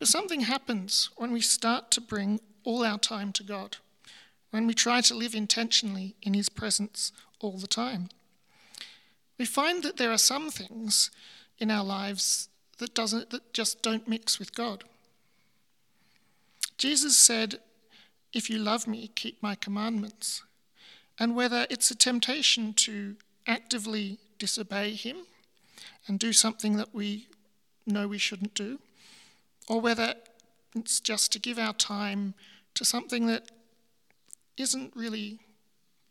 But 0.00 0.08
something 0.08 0.40
happens 0.40 1.08
when 1.14 1.30
we 1.30 1.40
start 1.40 1.92
to 1.92 2.00
bring 2.00 2.40
all 2.64 2.84
our 2.84 2.98
time 2.98 3.32
to 3.34 3.44
God 3.44 3.76
when 4.50 4.66
we 4.66 4.74
try 4.74 5.00
to 5.02 5.14
live 5.14 5.36
intentionally 5.36 6.16
in 6.20 6.34
His 6.34 6.48
presence 6.48 7.12
all 7.38 7.58
the 7.58 7.68
time. 7.68 8.08
We 9.42 9.46
find 9.46 9.82
that 9.82 9.96
there 9.96 10.12
are 10.12 10.18
some 10.18 10.50
things 10.52 11.10
in 11.58 11.68
our 11.68 11.82
lives 11.82 12.48
that, 12.78 12.94
doesn't, 12.94 13.30
that 13.30 13.52
just 13.52 13.82
don't 13.82 14.06
mix 14.06 14.38
with 14.38 14.54
God. 14.54 14.84
Jesus 16.78 17.18
said, 17.18 17.58
If 18.32 18.48
you 18.48 18.58
love 18.58 18.86
me, 18.86 19.10
keep 19.16 19.42
my 19.42 19.56
commandments. 19.56 20.44
And 21.18 21.34
whether 21.34 21.66
it's 21.70 21.90
a 21.90 21.96
temptation 21.96 22.72
to 22.86 23.16
actively 23.44 24.20
disobey 24.38 24.94
Him 24.94 25.16
and 26.06 26.20
do 26.20 26.32
something 26.32 26.76
that 26.76 26.94
we 26.94 27.26
know 27.84 28.06
we 28.06 28.18
shouldn't 28.18 28.54
do, 28.54 28.78
or 29.68 29.80
whether 29.80 30.14
it's 30.76 31.00
just 31.00 31.32
to 31.32 31.40
give 31.40 31.58
our 31.58 31.74
time 31.74 32.34
to 32.74 32.84
something 32.84 33.26
that 33.26 33.50
isn't 34.56 34.94
really 34.94 35.40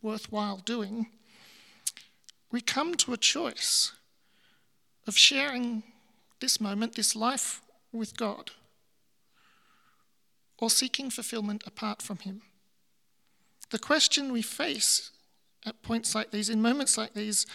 worthwhile 0.02 0.58
doing, 0.58 1.08
we 2.52 2.62
come 2.62 2.96
to 2.96 3.14
a 3.14 3.18
choice 3.18 3.94
of 5.08 5.18
sharing 5.18 5.84
this 6.40 6.60
moment, 6.60 6.96
this 6.96 7.16
life 7.16 7.62
with 7.92 8.18
God, 8.18 8.52
or 10.58 10.70
seeking 10.70 11.10
fulfillment 11.10 11.64
apart 11.66 12.02
from 12.02 12.18
Him. 12.20 12.42
The 13.70 13.80
question 13.80 14.32
we 14.32 14.42
face 14.42 15.12
at 15.66 15.82
points 15.82 16.14
like 16.14 16.32
these, 16.32 16.50
in 16.50 16.62
moments 16.62 16.98
like 16.98 17.14
these, 17.14 17.46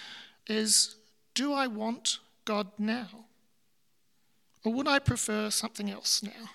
is 0.47 0.97
do 1.35 1.53
I 1.53 1.67
want 1.67 2.19
God 2.45 2.69
now? 2.79 3.27
Or 4.65 4.73
would 4.73 4.89
I 4.89 4.99
prefer 4.99 5.51
something 5.51 5.91
else 5.91 6.23
now? 6.23 6.51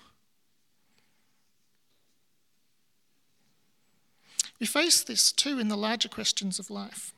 We 4.58 4.66
face 4.66 5.02
this 5.02 5.32
too 5.32 5.58
in 5.58 5.68
the 5.68 5.76
larger 5.76 6.08
questions 6.08 6.58
of 6.58 6.70
life. 6.70 7.12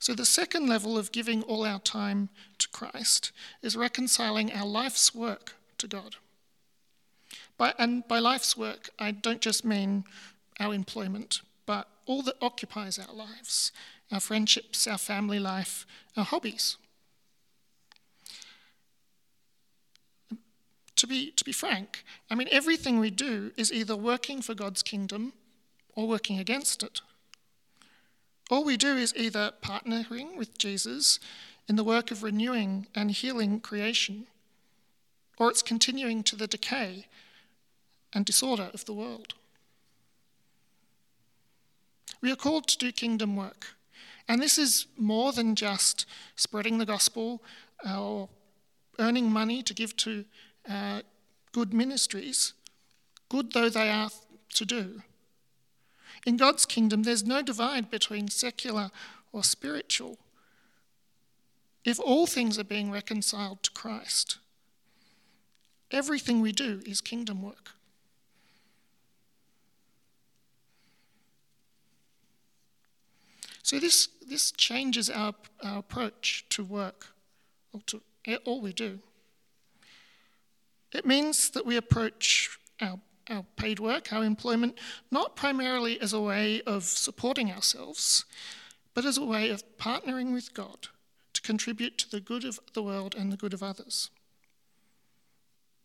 So, 0.00 0.14
the 0.14 0.26
second 0.26 0.68
level 0.68 0.96
of 0.96 1.10
giving 1.10 1.42
all 1.42 1.64
our 1.64 1.80
time 1.80 2.28
to 2.58 2.68
Christ 2.68 3.32
is 3.62 3.76
reconciling 3.76 4.52
our 4.52 4.66
life's 4.66 5.14
work 5.14 5.56
to 5.78 5.88
God. 5.88 6.16
By, 7.56 7.74
and 7.78 8.06
by 8.06 8.20
life's 8.20 8.56
work, 8.56 8.90
I 8.98 9.10
don't 9.10 9.40
just 9.40 9.64
mean 9.64 10.04
our 10.60 10.72
employment, 10.72 11.40
but 11.66 11.88
all 12.06 12.22
that 12.22 12.36
occupies 12.40 12.98
our 12.98 13.14
lives 13.14 13.72
our 14.10 14.20
friendships, 14.20 14.86
our 14.86 14.96
family 14.96 15.38
life, 15.38 15.86
our 16.16 16.24
hobbies. 16.24 16.78
To 20.96 21.06
be, 21.06 21.30
to 21.32 21.44
be 21.44 21.52
frank, 21.52 22.04
I 22.30 22.34
mean, 22.34 22.48
everything 22.50 22.98
we 22.98 23.10
do 23.10 23.52
is 23.56 23.72
either 23.72 23.94
working 23.94 24.40
for 24.40 24.54
God's 24.54 24.82
kingdom 24.82 25.34
or 25.94 26.08
working 26.08 26.38
against 26.38 26.82
it. 26.82 27.02
All 28.50 28.64
we 28.64 28.76
do 28.76 28.96
is 28.96 29.14
either 29.14 29.52
partnering 29.62 30.36
with 30.36 30.56
Jesus 30.56 31.20
in 31.68 31.76
the 31.76 31.84
work 31.84 32.10
of 32.10 32.22
renewing 32.22 32.86
and 32.94 33.10
healing 33.10 33.60
creation, 33.60 34.26
or 35.36 35.50
it's 35.50 35.62
continuing 35.62 36.22
to 36.24 36.36
the 36.36 36.46
decay 36.46 37.06
and 38.14 38.24
disorder 38.24 38.70
of 38.72 38.86
the 38.86 38.94
world. 38.94 39.34
We 42.22 42.32
are 42.32 42.36
called 42.36 42.66
to 42.68 42.78
do 42.78 42.90
kingdom 42.90 43.36
work, 43.36 43.74
and 44.26 44.40
this 44.40 44.56
is 44.56 44.86
more 44.96 45.32
than 45.32 45.54
just 45.54 46.06
spreading 46.34 46.78
the 46.78 46.86
gospel 46.86 47.42
or 47.88 48.30
earning 48.98 49.30
money 49.30 49.62
to 49.62 49.74
give 49.74 49.94
to 49.96 50.24
uh, 50.68 51.02
good 51.52 51.72
ministries, 51.74 52.54
good 53.28 53.52
though 53.52 53.68
they 53.68 53.90
are 53.90 54.10
to 54.54 54.64
do. 54.64 55.02
In 56.26 56.36
God's 56.36 56.66
kingdom, 56.66 57.02
there's 57.02 57.24
no 57.24 57.42
divide 57.42 57.90
between 57.90 58.28
secular 58.28 58.90
or 59.32 59.44
spiritual. 59.44 60.18
If 61.84 61.98
all 61.98 62.26
things 62.26 62.58
are 62.58 62.64
being 62.64 62.90
reconciled 62.90 63.62
to 63.62 63.70
Christ, 63.70 64.38
everything 65.90 66.40
we 66.40 66.52
do 66.52 66.82
is 66.84 67.00
kingdom 67.00 67.42
work. 67.42 67.70
So 73.62 73.78
this, 73.78 74.08
this 74.26 74.50
changes 74.50 75.10
our, 75.10 75.34
our 75.62 75.78
approach 75.78 76.46
to 76.50 76.64
work, 76.64 77.08
or 77.72 77.80
to 77.86 78.02
all 78.44 78.60
we 78.60 78.72
do. 78.72 78.98
It 80.92 81.04
means 81.04 81.50
that 81.50 81.66
we 81.66 81.76
approach 81.76 82.58
our 82.80 82.98
our 83.30 83.44
paid 83.56 83.78
work, 83.78 84.12
our 84.12 84.24
employment, 84.24 84.78
not 85.10 85.36
primarily 85.36 86.00
as 86.00 86.12
a 86.12 86.20
way 86.20 86.62
of 86.62 86.84
supporting 86.84 87.50
ourselves, 87.50 88.24
but 88.94 89.04
as 89.04 89.18
a 89.18 89.24
way 89.24 89.50
of 89.50 89.62
partnering 89.76 90.32
with 90.32 90.54
God 90.54 90.88
to 91.32 91.42
contribute 91.42 91.98
to 91.98 92.10
the 92.10 92.20
good 92.20 92.44
of 92.44 92.58
the 92.74 92.82
world 92.82 93.14
and 93.14 93.32
the 93.32 93.36
good 93.36 93.54
of 93.54 93.62
others. 93.62 94.10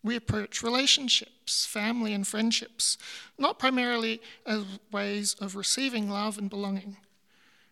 We 0.04 0.16
approach 0.16 0.62
relationships, 0.62 1.66
family, 1.66 2.14
and 2.14 2.28
friendships, 2.28 2.98
not 3.38 3.60
primarily 3.60 4.22
as 4.46 4.66
ways 4.92 5.36
of 5.40 5.56
receiving 5.56 6.10
love 6.10 6.38
and 6.38 6.50
belonging, 6.50 6.98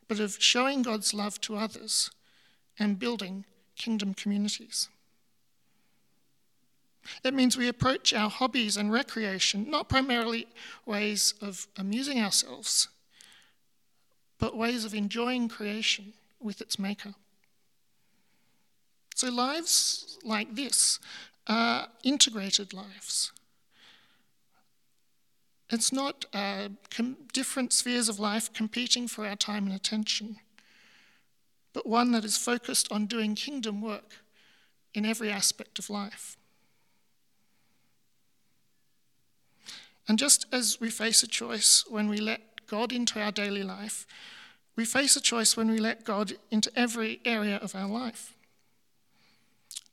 but 0.07 0.19
of 0.19 0.41
showing 0.41 0.81
God's 0.81 1.13
love 1.13 1.41
to 1.41 1.57
others 1.57 2.09
and 2.79 2.99
building 2.99 3.45
kingdom 3.75 4.13
communities. 4.13 4.87
It 7.24 7.34
means 7.34 7.58
we 7.58 7.67
approach 7.67 8.13
our 8.13 8.29
hobbies 8.29 8.77
and 8.77 8.91
recreation 8.91 9.70
not 9.70 9.89
primarily 9.89 10.48
ways 10.86 11.34
of 11.41 11.67
amusing 11.77 12.20
ourselves, 12.20 12.88
but 14.39 14.58
ways 14.58 14.86
of 14.86 14.93
enjoying 14.93 15.50
creation 15.50 16.13
with 16.39 16.62
its 16.62 16.79
maker. 16.79 17.13
So, 19.15 19.29
lives 19.29 20.17
like 20.24 20.55
this 20.55 21.00
are 21.48 21.88
integrated 22.03 22.74
lives. 22.74 23.31
It's 25.70 25.93
not 25.93 26.25
uh, 26.34 26.70
com- 26.89 27.17
different 27.31 27.72
spheres 27.72 28.10
of 28.10 28.20
life 28.20 28.51
competing 28.51 29.08
for 29.08 29.25
our 29.25 29.36
time 29.36 29.65
and 29.67 29.75
attention, 29.75 30.38
but 31.74 31.88
one 31.88 32.12
that 32.12 32.25
is 32.25 32.38
focused 32.38 32.91
on 32.91 33.05
doing 33.05 33.36
kingdom 33.36 33.81
work 33.81 34.24
in 34.93 35.05
every 35.05 35.31
aspect 35.31 35.79
of 35.79 35.89
life. 35.89 36.38
And 40.12 40.20
just 40.20 40.46
as 40.51 40.77
we 40.82 40.89
face 40.89 41.24
a 41.24 41.27
choice 41.27 41.86
when 41.88 42.10
we 42.10 42.18
let 42.18 42.68
God 42.68 42.91
into 42.91 43.18
our 43.18 43.32
daily 43.32 43.63
life, 43.63 44.06
we 44.75 44.84
face 44.84 45.15
a 45.15 45.22
choice 45.22 45.56
when 45.56 45.72
we 45.72 45.77
let 45.77 46.03
God 46.03 46.34
into 46.51 46.70
every 46.75 47.22
area 47.24 47.56
of 47.56 47.75
our 47.75 47.88
life. 47.88 48.36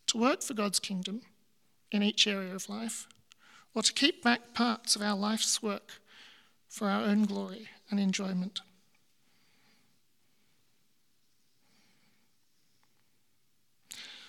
To 0.08 0.18
work 0.18 0.42
for 0.42 0.54
God's 0.54 0.80
kingdom 0.80 1.20
in 1.92 2.02
each 2.02 2.26
area 2.26 2.52
of 2.52 2.68
life, 2.68 3.06
or 3.76 3.82
to 3.82 3.92
keep 3.92 4.24
back 4.24 4.54
parts 4.54 4.96
of 4.96 5.02
our 5.02 5.14
life's 5.16 5.62
work 5.62 6.00
for 6.68 6.88
our 6.88 7.04
own 7.04 7.24
glory 7.24 7.68
and 7.88 8.00
enjoyment. 8.00 8.60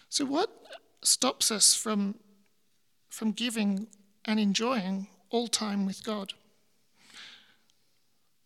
So, 0.08 0.24
what 0.24 0.51
stops 1.01 1.50
us 1.50 1.74
from, 1.74 2.13
from 3.10 3.31
giving 3.31 3.88
and 4.24 4.39
enjoying 4.39 5.08
all 5.29 5.48
time 5.48 5.86
with 5.86 6.03
God? 6.03 6.33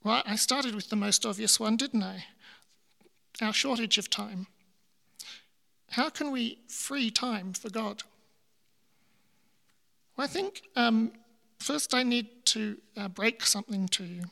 Well, 0.04 0.22
I 0.26 0.36
started 0.36 0.76
with 0.76 0.90
the 0.90 0.96
most 0.96 1.26
obvious 1.26 1.60
one, 1.60 1.78
didn't 1.78 2.04
I? 2.04 2.26
Our 3.42 3.54
shortage 3.54 3.98
of 3.98 4.10
time. 4.10 4.48
How 5.92 6.10
can 6.10 6.32
we 6.32 6.60
free 6.68 7.10
time 7.10 7.54
for 7.54 7.70
God? 7.70 8.04
Well, 10.18 10.26
I 10.26 10.28
think 10.28 10.64
um, 10.76 11.14
first 11.60 11.94
I 11.94 12.04
need 12.04 12.28
to 12.46 12.78
uh, 12.98 13.08
break 13.08 13.46
something 13.46 13.88
to 13.90 14.04
you. 14.04 14.24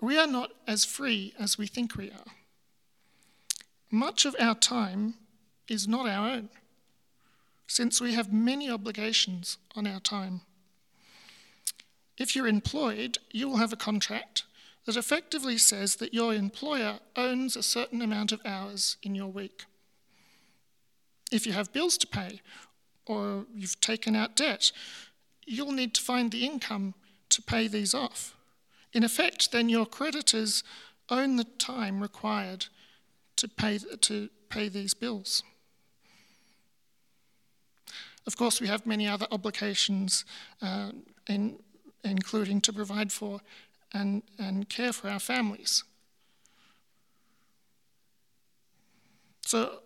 We 0.00 0.18
are 0.18 0.26
not 0.26 0.50
as 0.66 0.84
free 0.84 1.32
as 1.38 1.56
we 1.56 1.66
think 1.66 1.96
we 1.96 2.10
are. 2.10 2.32
Much 3.90 4.24
of 4.24 4.36
our 4.38 4.54
time 4.54 5.14
is 5.68 5.88
not 5.88 6.08
our 6.08 6.28
own, 6.28 6.48
since 7.66 8.00
we 8.00 8.12
have 8.12 8.32
many 8.32 8.68
obligations 8.68 9.56
on 9.74 9.86
our 9.86 10.00
time. 10.00 10.42
If 12.16 12.36
you're 12.36 12.46
employed, 12.46 13.18
you 13.30 13.48
will 13.48 13.56
have 13.56 13.72
a 13.72 13.76
contract 13.76 14.44
that 14.84 14.96
effectively 14.96 15.58
says 15.58 15.96
that 15.96 16.14
your 16.14 16.34
employer 16.34 16.98
owns 17.16 17.56
a 17.56 17.62
certain 17.62 18.02
amount 18.02 18.32
of 18.32 18.40
hours 18.44 18.96
in 19.02 19.14
your 19.14 19.28
week. 19.28 19.64
If 21.32 21.46
you 21.46 21.52
have 21.52 21.72
bills 21.72 21.96
to 21.98 22.06
pay 22.06 22.40
or 23.06 23.46
you've 23.54 23.80
taken 23.80 24.14
out 24.14 24.36
debt, 24.36 24.72
you'll 25.46 25.72
need 25.72 25.94
to 25.94 26.02
find 26.02 26.30
the 26.30 26.44
income 26.44 26.94
to 27.30 27.42
pay 27.42 27.66
these 27.66 27.94
off. 27.94 28.34
In 28.92 29.02
effect, 29.02 29.50
then 29.50 29.68
your 29.68 29.86
creditors 29.86 30.62
own 31.10 31.36
the 31.36 31.44
time 31.44 32.00
required 32.00 32.66
to 33.36 33.48
pay, 33.48 33.78
to 33.78 34.30
pay 34.48 34.68
these 34.68 34.94
bills. 34.94 35.42
Of 38.26 38.36
course, 38.36 38.60
we 38.60 38.68
have 38.68 38.86
many 38.86 39.06
other 39.06 39.26
obligations 39.30 40.24
uh, 40.62 40.92
in 41.28 41.58
including 42.04 42.60
to 42.60 42.72
provide 42.72 43.10
for 43.10 43.40
and, 43.92 44.22
and 44.38 44.68
care 44.68 44.92
for 44.92 45.08
our 45.08 45.20
families. 45.20 45.84
So, 49.46 49.80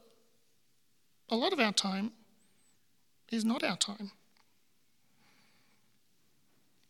a 1.28 1.36
lot 1.36 1.52
of 1.52 1.60
our 1.60 1.72
time 1.72 2.12
is 3.30 3.44
not 3.44 3.62
our 3.62 3.76
time. 3.76 4.10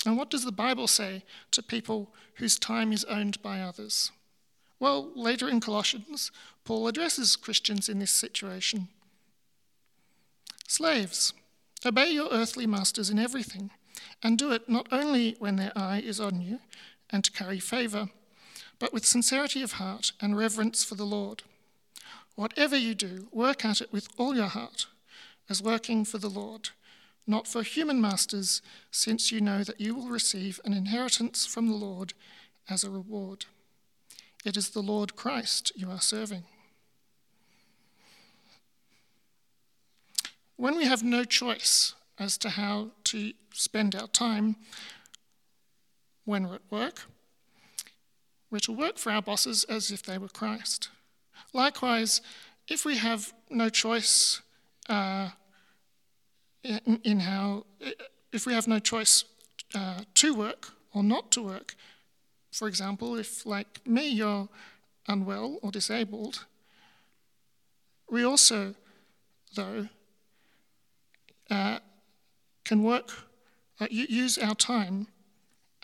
And 0.07 0.17
what 0.17 0.31
does 0.31 0.45
the 0.45 0.53
Bible 0.53 0.87
say 0.87 1.25
to 1.51 1.63
people 1.63 2.15
whose 2.35 2.59
time 2.59 2.93
is 2.93 3.05
owned 3.05 3.43
by 3.43 3.61
others? 3.61 4.13
Well, 4.79 5.11
later 5.17 5.49
in 5.49 5.61
Colossians, 5.61 6.31
Paul 6.65 6.87
addresses 6.87 7.35
Christians 7.35 7.89
in 7.89 7.99
this 7.99 8.13
situation. 8.13 8.89
Slaves, 10.69 11.33
obey 11.85 12.11
your 12.11 12.29
earthly 12.31 12.67
masters 12.67 13.11
in 13.11 13.19
everything 13.19 13.71
and 14.23 14.37
do 14.37 14.53
it 14.53 14.69
not 14.69 14.89
only 14.91 15.37
when 15.39 15.57
their 15.57 15.73
eye 15.77 16.03
is 16.05 16.21
on 16.21 16.41
you 16.41 16.61
and 17.11 17.25
to 17.25 17.31
carry 17.31 17.59
favour, 17.59 18.09
but 18.79 18.93
with 18.93 19.07
sincerity 19.07 19.63
of 19.63 19.73
heart 19.73 20.13
and 20.21 20.37
reverence 20.37 20.85
for 20.85 20.95
the 20.95 21.05
Lord. 21.05 21.43
Whatever 22.35 22.77
you 22.77 22.95
do, 22.95 23.29
work 23.33 23.65
at 23.65 23.81
it 23.81 23.93
with 23.93 24.09
all 24.17 24.37
your 24.37 24.47
heart, 24.47 24.87
as 25.49 25.63
working 25.63 26.05
for 26.05 26.19
the 26.19 26.29
Lord, 26.29 26.71
not 27.27 27.49
for 27.49 27.63
human 27.63 28.01
masters, 28.01 28.63
since 28.91 29.33
you 29.33 29.41
know 29.41 29.65
that 29.65 29.81
you 29.81 29.95
will 29.95 30.09
receive 30.09 30.61
an 30.65 30.73
inheritance 30.73 31.47
from 31.47 31.69
the 31.69 31.75
Lord 31.75 32.15
as 32.69 32.85
a 32.85 32.91
reward. 32.91 33.47
It 34.45 34.57
is 34.57 34.71
the 34.71 34.83
Lord 34.83 35.17
Christ 35.17 35.73
you 35.75 35.91
are 35.91 36.01
serving. 36.01 36.45
When 40.57 40.77
we 40.77 40.87
have 40.87 41.03
no 41.03 41.25
choice 41.25 41.95
as 42.19 42.37
to 42.39 42.51
how 42.51 42.91
to 43.05 43.33
spend 43.53 43.95
our 43.95 44.09
time 44.09 44.57
when 46.25 46.49
we're 46.49 46.57
at 46.57 46.71
work. 46.71 47.03
We're 48.51 48.59
to 48.61 48.73
work 48.73 48.99
for 48.99 49.13
our 49.13 49.23
bosses 49.23 49.65
as 49.65 49.91
if 49.91 50.03
they 50.03 50.19
were 50.19 50.29
Christ. 50.29 50.91
Likewise, 51.53 52.21
if 52.67 52.85
we 52.85 52.97
have 52.97 53.33
no 53.51 53.69
choice 53.69 54.41
uh, 54.89 55.31
in, 56.63 57.01
in, 57.05 57.21
how, 57.21 57.65
if 58.33 58.47
we 58.47 58.53
have 58.53 58.67
no 58.67 58.79
choice 58.79 59.25
uh, 59.75 60.01
to 60.15 60.35
work 60.35 60.73
or 60.95 61.03
not 61.03 61.31
to 61.33 61.43
work, 61.43 61.75
for 62.53 62.69
example, 62.69 63.17
if, 63.17 63.47
like 63.47 63.87
me, 63.87 64.09
you're 64.09 64.49
unwell 65.07 65.59
or 65.63 65.71
disabled, 65.71 66.47
we 68.11 68.25
also, 68.25 68.75
though, 69.55 69.89
uh, 71.51 71.79
can 72.69 72.83
work, 72.83 73.13
uh, 73.81 73.87
use 73.91 74.37
our 74.37 74.55
time 74.55 75.09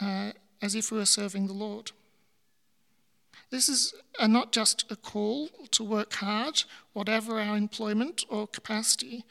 uh, 0.01 0.33
as 0.61 0.75
if 0.75 0.93
we 0.93 0.99
were 0.99 1.07
serving 1.07 1.47
the 1.47 1.55
Lord. 1.55 1.93
This 3.49 3.71
is 3.71 3.95
a, 4.19 4.29
not 4.29 4.53
just 4.53 4.85
a 4.93 4.97
call 4.97 5.49
to 5.71 5.83
work 5.83 6.13
hard, 6.13 6.65
whatever 6.93 7.41
our 7.41 7.57
employment 7.57 8.25
or 8.29 8.47
capacity, 8.47 9.25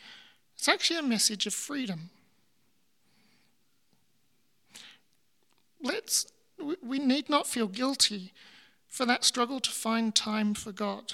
it's 0.57 0.67
actually 0.67 0.99
a 0.99 1.03
message 1.03 1.45
of 1.45 1.53
freedom. 1.53 2.09
Let's, 5.79 6.25
we 6.81 6.97
need 6.97 7.29
not 7.29 7.45
feel 7.45 7.67
guilty 7.67 8.33
for 8.87 9.05
that 9.05 9.23
struggle 9.23 9.59
to 9.59 9.69
find 9.69 10.15
time 10.15 10.55
for 10.55 10.71
God 10.71 11.13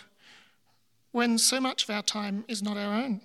when 1.12 1.38
so 1.38 1.60
much 1.60 1.84
of 1.84 1.90
our 1.90 2.04
time 2.04 2.46
is 2.48 2.64
not 2.64 2.78
our 2.78 2.94
own. 2.94 3.22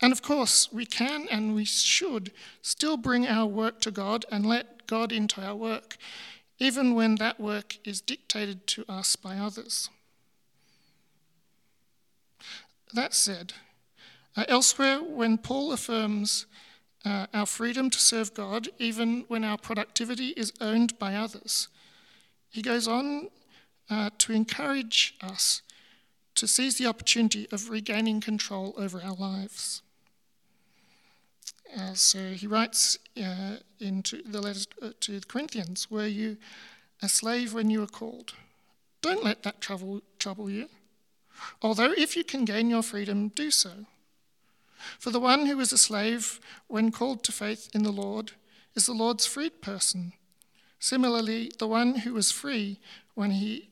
And 0.00 0.12
of 0.12 0.22
course, 0.22 0.72
we 0.72 0.86
can 0.86 1.26
and 1.28 1.54
we 1.54 1.64
should 1.64 2.32
still 2.62 2.96
bring 2.96 3.26
our 3.26 3.46
work 3.46 3.80
to 3.80 3.90
God 3.90 4.24
and 4.30 4.46
let 4.46 4.86
God 4.86 5.12
into 5.12 5.40
our 5.40 5.56
work, 5.56 5.96
even 6.58 6.94
when 6.94 7.16
that 7.16 7.40
work 7.40 7.78
is 7.84 8.00
dictated 8.00 8.66
to 8.68 8.84
us 8.88 9.16
by 9.16 9.36
others. 9.36 9.90
That 12.94 13.12
said, 13.12 13.54
uh, 14.36 14.44
elsewhere, 14.48 15.02
when 15.02 15.36
Paul 15.36 15.72
affirms 15.72 16.46
uh, 17.04 17.26
our 17.34 17.46
freedom 17.46 17.90
to 17.90 17.98
serve 17.98 18.34
God, 18.34 18.68
even 18.78 19.24
when 19.28 19.44
our 19.44 19.58
productivity 19.58 20.28
is 20.28 20.52
owned 20.60 20.98
by 20.98 21.14
others, 21.14 21.68
he 22.48 22.62
goes 22.62 22.86
on 22.86 23.28
uh, 23.90 24.10
to 24.18 24.32
encourage 24.32 25.16
us 25.20 25.62
to 26.34 26.46
seize 26.46 26.78
the 26.78 26.86
opportunity 26.86 27.48
of 27.50 27.68
regaining 27.68 28.20
control 28.20 28.74
over 28.76 29.02
our 29.02 29.14
lives. 29.14 29.82
Uh, 31.76 31.94
so 31.94 32.30
he 32.30 32.46
writes 32.46 32.98
uh, 33.22 33.56
into 33.78 34.22
the 34.22 34.40
letter 34.40 34.60
uh, 34.80 34.90
to 35.00 35.20
the 35.20 35.26
Corinthians, 35.26 35.90
Were 35.90 36.06
you 36.06 36.36
a 37.02 37.08
slave 37.08 37.52
when 37.52 37.70
you 37.70 37.80
were 37.80 37.86
called? 37.86 38.32
Don't 39.02 39.24
let 39.24 39.42
that 39.42 39.60
trouble, 39.60 40.02
trouble 40.18 40.50
you. 40.50 40.68
Although 41.62 41.92
if 41.92 42.16
you 42.16 42.24
can 42.24 42.44
gain 42.44 42.70
your 42.70 42.82
freedom, 42.82 43.28
do 43.28 43.50
so. 43.50 43.86
For 44.98 45.10
the 45.10 45.20
one 45.20 45.46
who 45.46 45.60
is 45.60 45.72
a 45.72 45.78
slave 45.78 46.40
when 46.66 46.90
called 46.90 47.22
to 47.24 47.32
faith 47.32 47.68
in 47.74 47.82
the 47.82 47.92
Lord 47.92 48.32
is 48.74 48.86
the 48.86 48.92
Lord's 48.92 49.26
freed 49.26 49.60
person. 49.60 50.12
Similarly, 50.78 51.50
the 51.58 51.66
one 51.66 51.96
who 51.96 52.16
is 52.16 52.30
free 52.30 52.78
when, 53.14 53.32
he, 53.32 53.70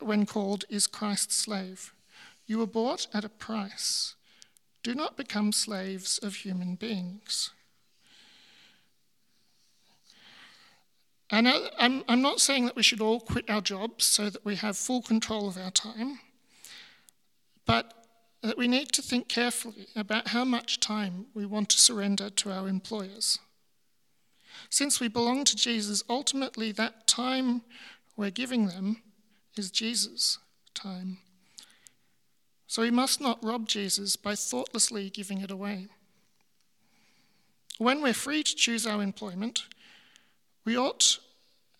when 0.00 0.26
called 0.26 0.64
is 0.68 0.86
Christ's 0.86 1.36
slave. 1.36 1.94
You 2.46 2.58
were 2.58 2.66
bought 2.66 3.06
at 3.14 3.24
a 3.24 3.28
price. 3.28 4.14
Do 4.82 4.94
not 4.94 5.16
become 5.16 5.52
slaves 5.52 6.18
of 6.18 6.36
human 6.36 6.74
beings. 6.74 7.50
And 11.30 11.46
I'm, 11.78 12.22
not 12.22 12.40
saying 12.40 12.66
that 12.66 12.74
we 12.74 12.82
should 12.82 13.00
all 13.00 13.20
quit 13.20 13.48
our 13.48 13.60
jobs 13.60 14.04
so 14.04 14.30
that 14.30 14.44
we 14.44 14.56
have 14.56 14.76
full 14.76 15.00
control 15.00 15.46
of 15.46 15.56
our 15.56 15.70
time, 15.70 16.18
but 17.66 17.94
that 18.42 18.58
we 18.58 18.66
need 18.66 18.90
to 18.92 19.02
think 19.02 19.28
carefully 19.28 19.86
about 19.94 20.28
how 20.28 20.44
much 20.44 20.80
time 20.80 21.26
we 21.32 21.46
want 21.46 21.68
to 21.68 21.78
surrender 21.78 22.30
to 22.30 22.50
our 22.50 22.66
employers. 22.66 23.38
Since 24.70 24.98
we 24.98 25.06
belong 25.06 25.44
to 25.44 25.56
Jesus, 25.56 26.02
ultimately 26.08 26.72
that 26.72 27.06
time 27.06 27.62
we're 28.16 28.30
giving 28.30 28.66
them 28.66 29.00
is 29.56 29.70
Jesus' 29.70 30.38
time. 30.74 31.18
So 32.70 32.82
we 32.82 32.92
must 32.92 33.20
not 33.20 33.42
rob 33.42 33.66
Jesus 33.66 34.14
by 34.14 34.36
thoughtlessly 34.36 35.10
giving 35.10 35.40
it 35.40 35.50
away. 35.50 35.88
when 37.78 38.00
we're 38.00 38.12
free 38.12 38.44
to 38.44 38.54
choose 38.54 38.86
our 38.86 39.02
employment, 39.02 39.64
we 40.64 40.78
ought 40.78 41.18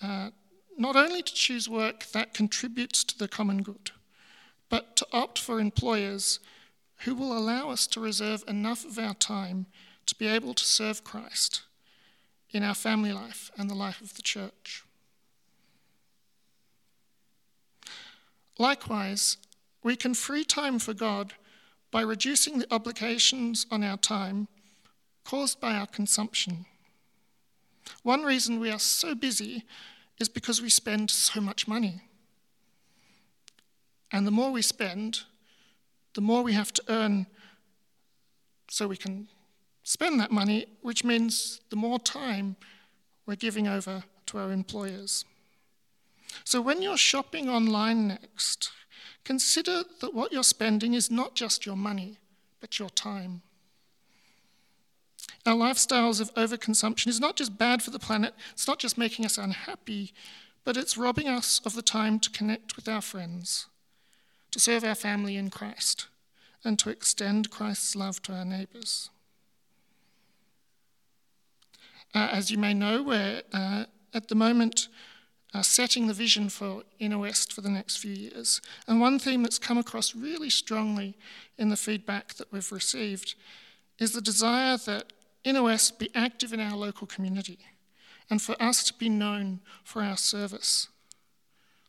uh, 0.02 0.30
not 0.76 0.96
only 0.96 1.22
to 1.22 1.32
choose 1.32 1.68
work 1.68 2.06
that 2.06 2.34
contributes 2.34 3.04
to 3.04 3.16
the 3.16 3.28
common 3.28 3.62
good, 3.62 3.92
but 4.68 4.96
to 4.96 5.06
opt 5.12 5.38
for 5.38 5.60
employers 5.60 6.40
who 7.04 7.14
will 7.14 7.38
allow 7.38 7.70
us 7.70 7.86
to 7.86 8.00
reserve 8.00 8.42
enough 8.48 8.84
of 8.84 8.98
our 8.98 9.14
time 9.14 9.66
to 10.06 10.16
be 10.16 10.26
able 10.26 10.54
to 10.54 10.64
serve 10.64 11.04
Christ 11.04 11.62
in 12.50 12.64
our 12.64 12.74
family 12.74 13.12
life 13.12 13.52
and 13.56 13.70
the 13.70 13.76
life 13.76 14.00
of 14.00 14.14
the 14.14 14.22
church. 14.22 14.82
Likewise, 18.58 19.36
we 19.82 19.96
can 19.96 20.14
free 20.14 20.44
time 20.44 20.78
for 20.78 20.94
God 20.94 21.34
by 21.90 22.02
reducing 22.02 22.58
the 22.58 22.72
obligations 22.72 23.66
on 23.70 23.82
our 23.82 23.96
time 23.96 24.48
caused 25.24 25.60
by 25.60 25.74
our 25.74 25.86
consumption. 25.86 26.66
One 28.02 28.22
reason 28.22 28.60
we 28.60 28.70
are 28.70 28.78
so 28.78 29.14
busy 29.14 29.64
is 30.18 30.28
because 30.28 30.62
we 30.62 30.68
spend 30.68 31.10
so 31.10 31.40
much 31.40 31.66
money. 31.66 32.02
And 34.12 34.26
the 34.26 34.30
more 34.30 34.50
we 34.50 34.62
spend, 34.62 35.22
the 36.14 36.20
more 36.20 36.42
we 36.42 36.52
have 36.52 36.72
to 36.74 36.82
earn 36.88 37.26
so 38.68 38.86
we 38.86 38.96
can 38.96 39.28
spend 39.82 40.20
that 40.20 40.30
money, 40.30 40.66
which 40.82 41.04
means 41.04 41.60
the 41.70 41.76
more 41.76 41.98
time 41.98 42.56
we're 43.26 43.36
giving 43.36 43.66
over 43.66 44.04
to 44.26 44.38
our 44.38 44.52
employers. 44.52 45.24
So 46.44 46.60
when 46.60 46.82
you're 46.82 46.96
shopping 46.96 47.48
online 47.48 48.08
next, 48.08 48.70
consider 49.24 49.82
that 50.00 50.14
what 50.14 50.32
you're 50.32 50.42
spending 50.42 50.94
is 50.94 51.10
not 51.10 51.34
just 51.34 51.66
your 51.66 51.76
money, 51.76 52.18
but 52.60 52.78
your 52.78 52.90
time. 52.90 53.42
Our 55.46 55.54
lifestyles 55.54 56.20
of 56.20 56.34
overconsumption 56.34 57.08
is 57.08 57.20
not 57.20 57.36
just 57.36 57.56
bad 57.56 57.82
for 57.82 57.90
the 57.90 57.98
planet, 57.98 58.34
it's 58.52 58.68
not 58.68 58.78
just 58.78 58.98
making 58.98 59.24
us 59.24 59.38
unhappy, 59.38 60.12
but 60.64 60.76
it's 60.76 60.98
robbing 60.98 61.28
us 61.28 61.60
of 61.64 61.74
the 61.74 61.82
time 61.82 62.20
to 62.20 62.30
connect 62.30 62.76
with 62.76 62.88
our 62.88 63.00
friends, 63.00 63.66
to 64.50 64.60
serve 64.60 64.84
our 64.84 64.94
family 64.94 65.36
in 65.36 65.50
Christ, 65.50 66.08
and 66.64 66.78
to 66.78 66.90
extend 66.90 67.50
Christ's 67.50 67.96
love 67.96 68.20
to 68.22 68.32
our 68.32 68.44
neighbours. 68.44 69.08
Uh, 72.14 72.28
as 72.32 72.50
you 72.50 72.58
may 72.58 72.74
know, 72.74 73.02
we're 73.02 73.42
uh, 73.52 73.84
at 74.12 74.28
the 74.28 74.34
moment 74.34 74.88
uh, 75.52 75.62
setting 75.62 76.06
the 76.06 76.14
vision 76.14 76.48
for 76.48 76.82
West 77.00 77.52
for 77.52 77.60
the 77.60 77.70
next 77.70 77.96
few 77.96 78.12
years. 78.12 78.60
And 78.86 79.00
one 79.00 79.18
theme 79.18 79.42
that's 79.42 79.58
come 79.58 79.78
across 79.78 80.14
really 80.14 80.50
strongly 80.50 81.16
in 81.58 81.68
the 81.68 81.76
feedback 81.76 82.34
that 82.34 82.52
we've 82.52 82.70
received 82.70 83.34
is 83.98 84.12
the 84.12 84.20
desire 84.20 84.76
that 84.76 85.12
West 85.44 85.98
be 85.98 86.10
active 86.14 86.52
in 86.52 86.60
our 86.60 86.76
local 86.76 87.06
community 87.06 87.58
and 88.28 88.40
for 88.40 88.54
us 88.62 88.84
to 88.84 88.94
be 88.94 89.08
known 89.08 89.60
for 89.82 90.02
our 90.02 90.16
service. 90.16 90.88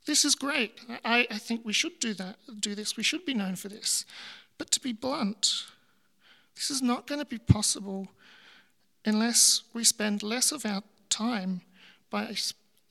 This 0.05 0.25
is 0.25 0.33
great. 0.33 0.79
I, 1.05 1.27
I 1.29 1.37
think 1.37 1.61
we 1.63 1.73
should 1.73 1.99
do 1.99 2.13
that, 2.15 2.37
do 2.59 2.73
this. 2.73 2.97
We 2.97 3.03
should 3.03 3.25
be 3.25 3.35
known 3.35 3.55
for 3.55 3.69
this. 3.69 4.05
But 4.57 4.71
to 4.71 4.79
be 4.79 4.93
blunt, 4.93 5.65
this 6.55 6.71
is 6.71 6.81
not 6.81 7.07
going 7.07 7.19
to 7.19 7.25
be 7.25 7.37
possible 7.37 8.07
unless 9.05 9.63
we 9.73 9.83
spend 9.83 10.23
less 10.23 10.51
of 10.51 10.65
our 10.65 10.81
time 11.09 11.61
by 12.09 12.33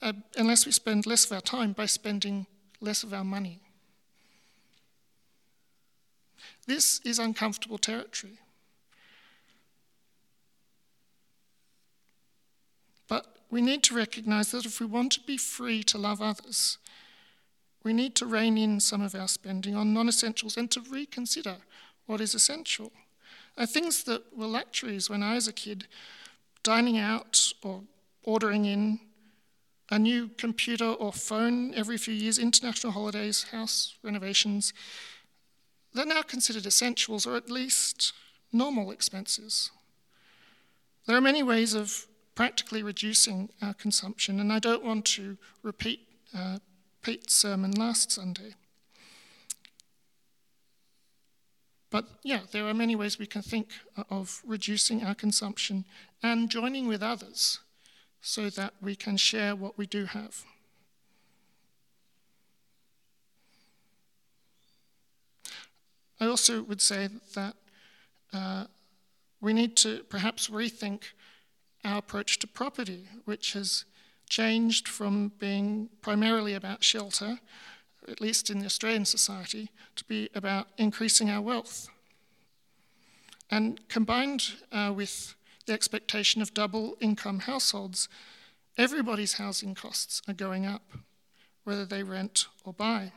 uh, 0.03 0.13
unless 0.37 0.67
we 0.67 0.73
spend 0.73 1.07
less 1.07 1.25
of 1.25 1.33
our 1.33 1.41
time 1.41 1.73
by 1.73 1.87
spending 1.87 2.47
less 2.81 3.03
of 3.03 3.13
our 3.13 3.25
money. 3.25 3.61
This 6.67 7.01
is 7.05 7.19
uncomfortable 7.19 7.79
territory. 7.79 8.39
But 13.09 13.27
we 13.51 13.61
need 13.61 13.83
to 13.85 13.95
recognize 13.95 14.53
that 14.53 14.65
if 14.65 14.81
we 14.81 14.87
want 14.87 15.13
to 15.13 15.21
be 15.21 15.37
free 15.37 15.83
to 15.85 15.99
love 15.99 16.23
others, 16.23 16.79
we 17.83 17.93
need 17.93 18.15
to 18.17 18.27
rein 18.27 18.57
in 18.57 18.79
some 18.79 19.03
of 19.03 19.15
our 19.15 19.29
spending 19.29 19.75
on 19.75 19.93
non 19.93 20.09
essentials 20.09 20.57
and 20.57 20.71
to 20.71 20.81
reconsider 20.83 21.57
what 22.07 22.21
is 22.21 22.35
essential. 22.35 22.93
Uh, 23.57 23.67
things 23.67 24.05
that 24.05 24.37
were 24.37 24.47
luxuries 24.47 25.11
when 25.11 25.23
I 25.23 25.35
was 25.35 25.49
a 25.49 25.53
kid, 25.53 25.87
dining 26.63 26.99
out 26.99 27.53
or 27.63 27.83
ordering 28.23 28.65
in, 28.65 29.01
a 29.91 29.99
new 29.99 30.29
computer 30.37 30.85
or 30.85 31.13
phone 31.13 31.75
every 31.75 31.99
few 31.99 32.15
years, 32.15 32.39
international 32.39 32.93
holidays, 32.93 33.45
house 33.51 33.97
renovations, 34.03 34.73
they're 35.93 36.07
now 36.07 36.23
considered 36.23 36.67
essentials 36.67 37.27
or 37.27 37.37
at 37.37 37.51
least 37.51 38.13
normal 38.53 38.93
expenses. 38.93 39.71
There 41.07 41.17
are 41.17 41.21
many 41.21 41.43
ways 41.43 41.75
of 41.75 42.07
practically 42.37 42.83
reducing 42.83 43.51
our 43.61 43.75
consumption, 43.75 44.39
and 44.39 44.53
I 44.53 44.61
don't 44.61 44.85
want 44.85 45.05
to 45.07 45.37
repeat 45.63 46.07
uh, 46.37 46.59
Pete's 47.03 47.35
sermon 47.35 47.73
last 47.73 48.13
Sunday. 48.13 48.55
But 51.91 52.07
yeah, 52.23 52.43
there 52.53 52.69
are 52.69 52.75
many 52.75 52.95
ways 52.95 53.19
we 53.19 53.27
can 53.27 53.43
think 53.43 53.71
of 54.09 54.43
reducing 54.47 55.03
our 55.03 55.15
consumption 55.15 55.85
and 56.23 56.49
joining 56.49 56.87
with 56.87 57.03
others 57.03 57.59
so 58.21 58.51
that 58.51 58.75
we 58.81 58.95
can 58.95 59.17
share 59.17 59.55
what 59.55 59.79
we 59.79 59.87
do 59.87 60.05
have. 60.05 60.45
I 66.21 66.27
also 66.27 66.63
would 66.63 66.83
say 66.83 67.09
that 67.35 67.55
uh, 68.33 68.65
we 69.41 69.53
need 69.55 69.77
to 69.79 70.05
perhaps 70.11 70.49
rethink 70.49 71.05
our 71.83 71.99
approach 71.99 72.39
to 72.41 72.47
property, 72.47 73.07
which 73.25 73.55
has 73.55 73.87
changed 74.29 74.87
from 74.87 75.33
being 75.39 75.89
primarily 76.03 76.55
about 76.55 76.85
shelter 76.85 77.39
at 78.09 78.21
least 78.21 78.51
in 78.51 78.59
the 78.59 78.67
Australian 78.67 79.05
society, 79.05 79.71
to 79.97 80.05
be 80.05 80.29
about 80.35 80.69
increasing 80.79 81.31
our 81.31 81.41
wealth. 81.41 81.89
And 83.51 83.87
combined 83.89 84.55
uh, 84.73 84.93
with 84.95 85.35
the 85.71 85.75
expectation 85.75 86.43
of 86.43 86.53
double 86.53 86.97
income 87.01 87.39
households, 87.39 88.09
everybody's 88.77 89.35
housing 89.35 89.73
costs 89.73 90.21
are 90.27 90.35
going 90.35 90.67
up, 90.67 90.83
whether 91.63 91.85
they 91.85 92.03
rent 92.03 92.47
or 92.65 92.73
buy. 92.73 93.13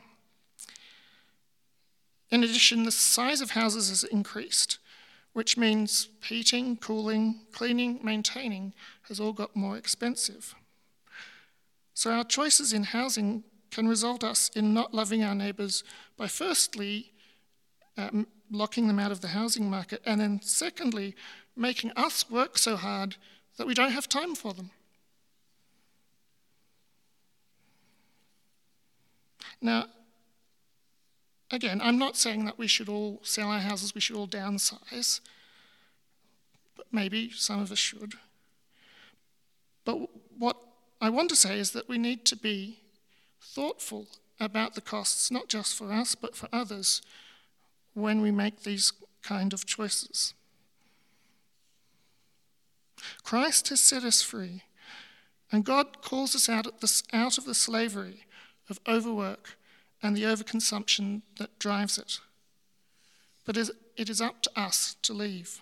In 2.30 2.44
addition, 2.44 2.84
the 2.84 2.92
size 2.92 3.40
of 3.40 3.50
houses 3.50 3.88
has 3.88 4.04
increased, 4.04 4.78
which 5.32 5.56
means 5.56 6.10
heating, 6.22 6.76
cooling, 6.76 7.40
cleaning, 7.50 7.98
maintaining 8.04 8.72
has 9.08 9.18
all 9.18 9.32
got 9.32 9.56
more 9.56 9.76
expensive. 9.76 10.54
So 11.92 12.12
our 12.12 12.24
choices 12.24 12.72
in 12.72 12.84
housing 12.84 13.42
can 13.72 13.88
result 13.88 14.22
us 14.22 14.48
in 14.54 14.72
not 14.72 14.94
loving 14.94 15.24
our 15.24 15.34
neighbours 15.34 15.82
by 16.16 16.28
firstly 16.28 17.10
um, 17.96 18.28
locking 18.48 18.86
them 18.86 19.00
out 19.00 19.10
of 19.10 19.22
the 19.22 19.28
housing 19.28 19.68
market, 19.68 20.00
and 20.06 20.20
then 20.20 20.40
secondly, 20.40 21.16
making 21.56 21.92
us 21.96 22.30
work 22.30 22.58
so 22.58 22.76
hard 22.76 23.16
that 23.56 23.66
we 23.66 23.74
don't 23.74 23.92
have 23.92 24.08
time 24.08 24.34
for 24.34 24.52
them. 24.52 24.70
Now, 29.60 29.86
again, 31.50 31.80
I'm 31.82 31.98
not 31.98 32.16
saying 32.16 32.44
that 32.44 32.58
we 32.58 32.66
should 32.66 32.88
all 32.88 33.20
sell 33.22 33.48
our 33.48 33.60
houses, 33.60 33.94
we 33.94 34.00
should 34.00 34.16
all 34.16 34.28
downsize, 34.28 35.20
but 36.76 36.86
maybe 36.92 37.30
some 37.30 37.62
of 37.62 37.72
us 37.72 37.78
should. 37.78 38.14
But 39.84 40.08
what 40.36 40.56
I 41.00 41.10
want 41.10 41.28
to 41.30 41.36
say 41.36 41.58
is 41.58 41.70
that 41.72 41.88
we 41.88 41.98
need 41.98 42.24
to 42.26 42.36
be 42.36 42.78
thoughtful 43.40 44.08
about 44.40 44.74
the 44.74 44.80
costs, 44.80 45.30
not 45.30 45.48
just 45.48 45.76
for 45.76 45.92
us, 45.92 46.14
but 46.14 46.34
for 46.34 46.48
others, 46.52 47.02
when 47.94 48.20
we 48.20 48.30
make 48.30 48.62
these 48.62 48.92
kind 49.22 49.52
of 49.52 49.64
choices. 49.64 50.34
Christ 53.22 53.68
has 53.68 53.80
set 53.80 54.04
us 54.04 54.22
free, 54.22 54.62
and 55.50 55.64
God 55.64 56.02
calls 56.02 56.34
us 56.34 56.48
out, 56.48 56.66
out 57.12 57.38
of 57.38 57.44
the 57.44 57.54
slavery 57.54 58.24
of 58.68 58.80
overwork 58.88 59.56
and 60.02 60.16
the 60.16 60.22
overconsumption 60.22 61.22
that 61.38 61.58
drives 61.58 61.98
it. 61.98 62.20
But 63.44 63.56
it 63.56 64.10
is 64.10 64.20
up 64.20 64.42
to 64.42 64.50
us 64.56 64.96
to 65.02 65.12
leave. 65.12 65.60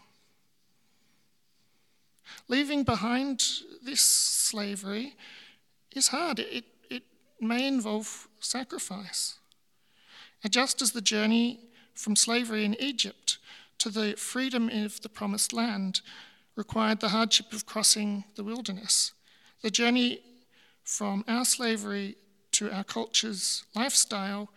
Leaving 2.48 2.84
behind 2.84 3.44
this 3.82 4.00
slavery 4.00 5.16
is 5.94 6.08
hard. 6.08 6.38
It, 6.38 6.64
may 7.42 7.66
involve 7.66 8.28
sacrifice. 8.40 9.38
And 10.42 10.52
just 10.52 10.80
as 10.80 10.92
the 10.92 11.00
journey 11.00 11.60
from 11.94 12.16
slavery 12.16 12.64
in 12.64 12.80
Egypt 12.80 13.38
to 13.78 13.90
the 13.90 14.14
freedom 14.16 14.68
of 14.68 15.00
the 15.02 15.08
promised 15.08 15.52
land 15.52 16.00
required 16.56 17.00
the 17.00 17.08
hardship 17.08 17.52
of 17.52 17.66
crossing 17.66 18.24
the 18.36 18.44
wilderness, 18.44 19.12
the 19.62 19.70
journey 19.70 20.20
from 20.84 21.24
our 21.28 21.44
slavery 21.44 22.16
to 22.52 22.70
our 22.70 22.84
culture's 22.84 23.64
lifestyle 23.74 24.50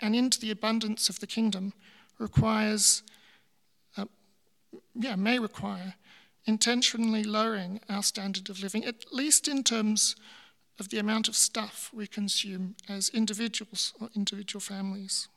and 0.00 0.14
into 0.14 0.40
the 0.40 0.50
abundance 0.50 1.08
of 1.08 1.20
the 1.20 1.26
kingdom 1.26 1.72
requires, 2.18 3.02
uh, 3.96 4.06
yeah, 4.94 5.16
may 5.16 5.38
require 5.38 5.94
intentionally 6.46 7.24
lowering 7.24 7.80
our 7.88 8.02
standard 8.02 8.48
of 8.48 8.62
living, 8.62 8.84
at 8.84 9.12
least 9.12 9.48
in 9.48 9.62
terms 9.62 10.16
of 10.78 10.90
the 10.90 10.98
amount 10.98 11.28
of 11.28 11.34
stuff 11.34 11.90
we 11.92 12.06
consume 12.06 12.76
as 12.88 13.08
individuals 13.10 13.92
or 14.00 14.08
individual 14.14 14.60
families. 14.60 15.28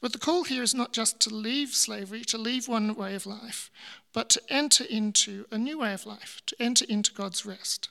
But 0.00 0.12
the 0.12 0.18
call 0.18 0.44
here 0.44 0.62
is 0.62 0.74
not 0.74 0.92
just 0.92 1.20
to 1.20 1.34
leave 1.34 1.70
slavery, 1.70 2.24
to 2.26 2.38
leave 2.38 2.68
one 2.68 2.94
way 2.94 3.14
of 3.14 3.26
life, 3.26 3.70
but 4.12 4.28
to 4.30 4.42
enter 4.48 4.84
into 4.84 5.46
a 5.50 5.58
new 5.58 5.78
way 5.80 5.92
of 5.92 6.06
life, 6.06 6.40
to 6.46 6.56
enter 6.60 6.84
into 6.88 7.12
God's 7.12 7.44
rest. 7.44 7.88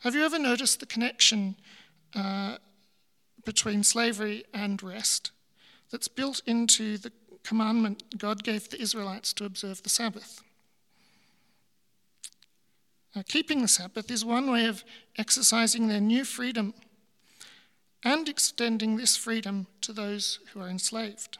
Have 0.00 0.14
you 0.14 0.24
ever 0.24 0.38
noticed 0.38 0.80
the 0.80 0.86
connection 0.86 1.56
uh, 2.14 2.56
between 3.44 3.82
slavery 3.82 4.44
and 4.54 4.82
rest 4.82 5.30
that's 5.90 6.08
built 6.08 6.40
into 6.46 6.96
the 6.96 7.12
commandment 7.42 8.18
God 8.18 8.42
gave 8.42 8.68
the 8.68 8.80
Israelites 8.80 9.32
to 9.34 9.44
observe 9.44 9.82
the 9.82 9.90
Sabbath? 9.90 10.42
Now, 13.14 13.22
keeping 13.26 13.60
the 13.60 13.68
Sabbath 13.68 14.10
is 14.10 14.24
one 14.24 14.50
way 14.50 14.66
of 14.66 14.84
exercising 15.18 15.88
their 15.88 16.00
new 16.00 16.24
freedom 16.24 16.74
and 18.04 18.28
extending 18.28 18.96
this 18.96 19.16
freedom 19.16 19.66
to 19.82 19.92
those 19.92 20.38
who 20.52 20.60
are 20.60 20.68
enslaved. 20.68 21.38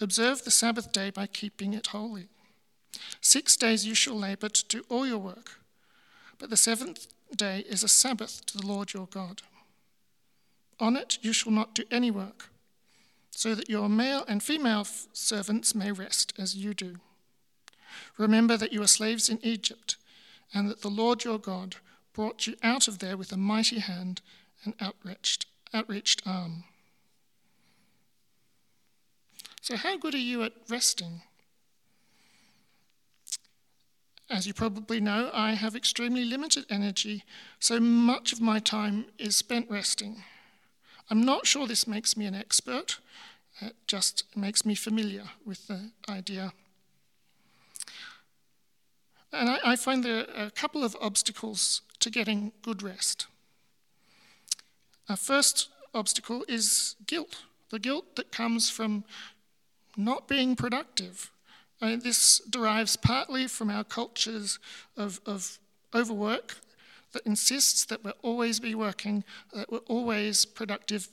Observe 0.00 0.44
the 0.44 0.50
Sabbath 0.50 0.92
day 0.92 1.10
by 1.10 1.26
keeping 1.26 1.72
it 1.74 1.88
holy. 1.88 2.28
Six 3.20 3.56
days 3.56 3.86
you 3.86 3.94
shall 3.94 4.16
labor 4.16 4.48
to 4.48 4.64
do 4.66 4.84
all 4.88 5.06
your 5.06 5.18
work, 5.18 5.60
but 6.38 6.50
the 6.50 6.56
seventh 6.56 7.08
day 7.34 7.64
is 7.68 7.82
a 7.82 7.88
Sabbath 7.88 8.46
to 8.46 8.58
the 8.58 8.66
Lord 8.66 8.92
your 8.92 9.06
God. 9.06 9.42
On 10.78 10.96
it 10.96 11.18
you 11.22 11.32
shall 11.32 11.52
not 11.52 11.74
do 11.74 11.84
any 11.90 12.10
work, 12.10 12.50
so 13.30 13.54
that 13.54 13.68
your 13.68 13.88
male 13.88 14.24
and 14.28 14.42
female 14.42 14.86
servants 15.12 15.74
may 15.74 15.90
rest 15.90 16.32
as 16.38 16.56
you 16.56 16.74
do. 16.74 16.96
Remember 18.16 18.56
that 18.56 18.72
you 18.72 18.80
were 18.80 18.86
slaves 18.86 19.28
in 19.28 19.40
Egypt, 19.42 19.96
and 20.54 20.68
that 20.70 20.82
the 20.82 20.88
Lord 20.88 21.24
your 21.24 21.38
God 21.38 21.76
brought 22.18 22.48
you 22.48 22.56
out 22.64 22.88
of 22.88 22.98
there 22.98 23.16
with 23.16 23.30
a 23.30 23.36
mighty 23.36 23.78
hand 23.78 24.20
and 24.64 24.74
outreached, 24.82 25.46
outreached 25.72 26.20
arm. 26.26 26.64
So, 29.60 29.76
how 29.76 29.96
good 29.96 30.16
are 30.16 30.26
you 30.30 30.42
at 30.42 30.52
resting? 30.68 31.22
As 34.28 34.48
you 34.48 34.52
probably 34.52 35.00
know, 35.00 35.30
I 35.32 35.52
have 35.52 35.76
extremely 35.76 36.24
limited 36.24 36.66
energy, 36.68 37.22
so 37.60 37.78
much 37.78 38.32
of 38.32 38.40
my 38.40 38.58
time 38.58 39.04
is 39.16 39.36
spent 39.36 39.70
resting. 39.70 40.24
I'm 41.08 41.22
not 41.22 41.46
sure 41.46 41.68
this 41.68 41.86
makes 41.86 42.16
me 42.16 42.26
an 42.26 42.34
expert, 42.34 42.98
it 43.60 43.76
just 43.86 44.24
makes 44.34 44.66
me 44.66 44.74
familiar 44.74 45.22
with 45.46 45.68
the 45.68 45.92
idea. 46.08 46.52
And 49.32 49.50
I, 49.50 49.58
I 49.64 49.76
find 49.76 50.02
there 50.02 50.26
are 50.36 50.46
a 50.46 50.50
couple 50.50 50.82
of 50.82 50.96
obstacles 51.00 51.82
to 52.00 52.10
getting 52.10 52.52
good 52.62 52.82
rest. 52.82 53.26
Our 55.08 55.16
first 55.16 55.68
obstacle 55.94 56.44
is 56.48 56.96
guilt 57.06 57.42
the 57.70 57.78
guilt 57.78 58.16
that 58.16 58.32
comes 58.32 58.70
from 58.70 59.04
not 59.96 60.28
being 60.28 60.56
productive. 60.56 61.30
I 61.80 61.90
mean, 61.90 62.00
this 62.00 62.40
derives 62.40 62.96
partly 62.96 63.46
from 63.46 63.70
our 63.70 63.84
cultures 63.84 64.58
of, 64.96 65.20
of 65.26 65.58
overwork 65.94 66.56
that 67.12 67.26
insists 67.26 67.84
that 67.86 68.04
we'll 68.04 68.14
always 68.22 68.60
be 68.60 68.74
working, 68.74 69.24
that 69.54 69.70
we're 69.70 69.78
always 69.78 70.44
productive, 70.44 71.08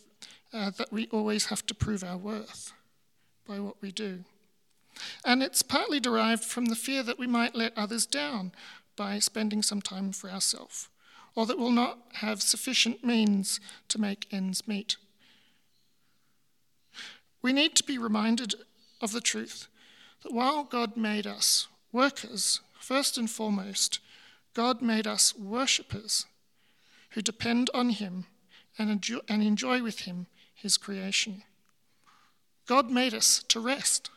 uh, 0.53 0.71
that 0.77 0.91
we 0.91 1.07
always 1.11 1.47
have 1.47 1.65
to 1.67 1.75
prove 1.75 2.03
our 2.03 2.17
worth 2.17 2.73
by 3.47 3.59
what 3.59 3.75
we 3.81 3.91
do. 3.91 4.23
And 5.23 5.43
it's 5.43 5.61
partly 5.61 5.99
derived 5.99 6.43
from 6.43 6.65
the 6.65 6.75
fear 6.75 7.03
that 7.03 7.19
we 7.19 7.27
might 7.27 7.55
let 7.55 7.77
others 7.77 8.05
down 8.05 8.53
by 8.95 9.19
spending 9.19 9.61
some 9.61 9.81
time 9.81 10.11
for 10.11 10.29
ourselves, 10.29 10.89
or 11.35 11.45
that 11.45 11.57
we'll 11.57 11.71
not 11.71 11.99
have 12.13 12.41
sufficient 12.41 13.03
means 13.03 13.59
to 13.89 13.99
make 13.99 14.27
ends 14.31 14.67
meet. 14.67 14.97
We 17.41 17.53
need 17.53 17.75
to 17.75 17.83
be 17.83 17.97
reminded 17.97 18.55
of 19.01 19.11
the 19.11 19.21
truth 19.21 19.67
that 20.23 20.33
while 20.33 20.63
God 20.63 20.97
made 20.97 21.27
us 21.27 21.67
workers, 21.91 22.61
first 22.79 23.17
and 23.17 23.29
foremost, 23.29 23.99
God 24.53 24.81
made 24.81 25.05
us 25.05 25.35
worshippers 25.35 26.25
who 27.11 27.21
depend 27.21 27.69
on 27.73 27.89
Him 27.89 28.25
and 28.77 28.89
enjoy 29.29 29.83
with 29.83 30.01
Him 30.01 30.27
His 30.53 30.77
creation. 30.77 31.43
God 32.65 32.89
made 32.89 33.13
us 33.13 33.43
to 33.49 33.59
rest. 33.59 34.09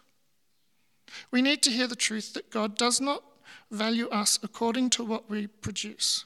We 1.31 1.43
need 1.43 1.63
to 1.63 1.71
hear 1.71 1.87
the 1.87 1.97
truth 1.97 2.33
that 2.35 2.51
God 2.51 2.77
does 2.77 3.01
not 3.01 3.23
value 3.71 4.09
us 4.09 4.39
according 4.43 4.91
to 4.91 5.05
what 5.05 5.29
we 5.29 5.47
produce, 5.47 6.25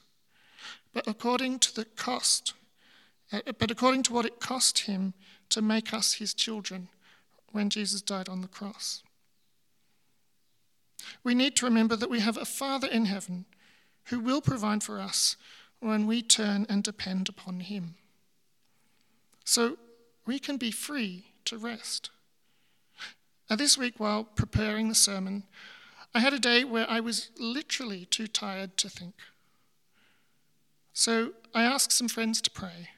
but 0.93 1.07
according 1.07 1.59
to 1.61 1.75
the 1.75 1.85
cost, 1.85 2.55
uh, 3.33 3.41
but 3.59 3.71
according 3.71 4.03
to 4.05 4.13
what 4.13 4.27
it 4.27 4.41
cost 4.41 4.81
him 4.81 5.15
to 5.49 5.63
make 5.63 5.93
us 5.93 6.15
his 6.15 6.35
children 6.35 6.89
when 7.53 7.71
Jesus 7.71 8.03
died 8.03 8.29
on 8.29 8.41
the 8.41 8.49
cross. 8.49 9.03
We 11.25 11.35
need 11.35 11.57
to 11.57 11.67
remember 11.67 11.97
that 11.97 12.11
we 12.11 12.21
have 12.21 12.37
a 12.37 12.45
Father 12.45 12.89
in 12.89 13.07
heaven 13.07 13.45
who 14.07 14.21
will 14.21 14.41
provide 14.41 14.83
for 14.83 15.01
us 15.01 15.37
when 15.81 16.07
we 16.07 16.23
turn 16.23 16.67
and 16.69 16.83
depend 16.83 17.29
upon 17.29 17.61
him. 17.61 17.97
So 19.45 19.77
we 20.27 20.39
can 20.39 20.57
be 20.57 20.71
free 20.71 21.27
to 21.47 21.59
rest. 21.59 22.11
Now, 23.51 23.57
this 23.57 23.77
week, 23.77 23.95
while 23.99 24.25
preparing 24.25 24.89
the 24.89 24.95
sermon, 24.95 25.45
I 26.14 26.20
had 26.20 26.35
a 26.35 26.38
day 26.38 26.64
where 26.64 26.88
I 26.90 27.01
was 27.01 27.31
literally 27.38 28.05
too 28.05 28.27
tired 28.27 28.77
to 28.79 28.88
think. 28.88 29.14
So 30.92 31.33
I 31.55 31.62
asked 31.62 31.92
some 31.92 32.09
friends 32.09 32.42
to 32.42 32.51
pray, 32.51 32.90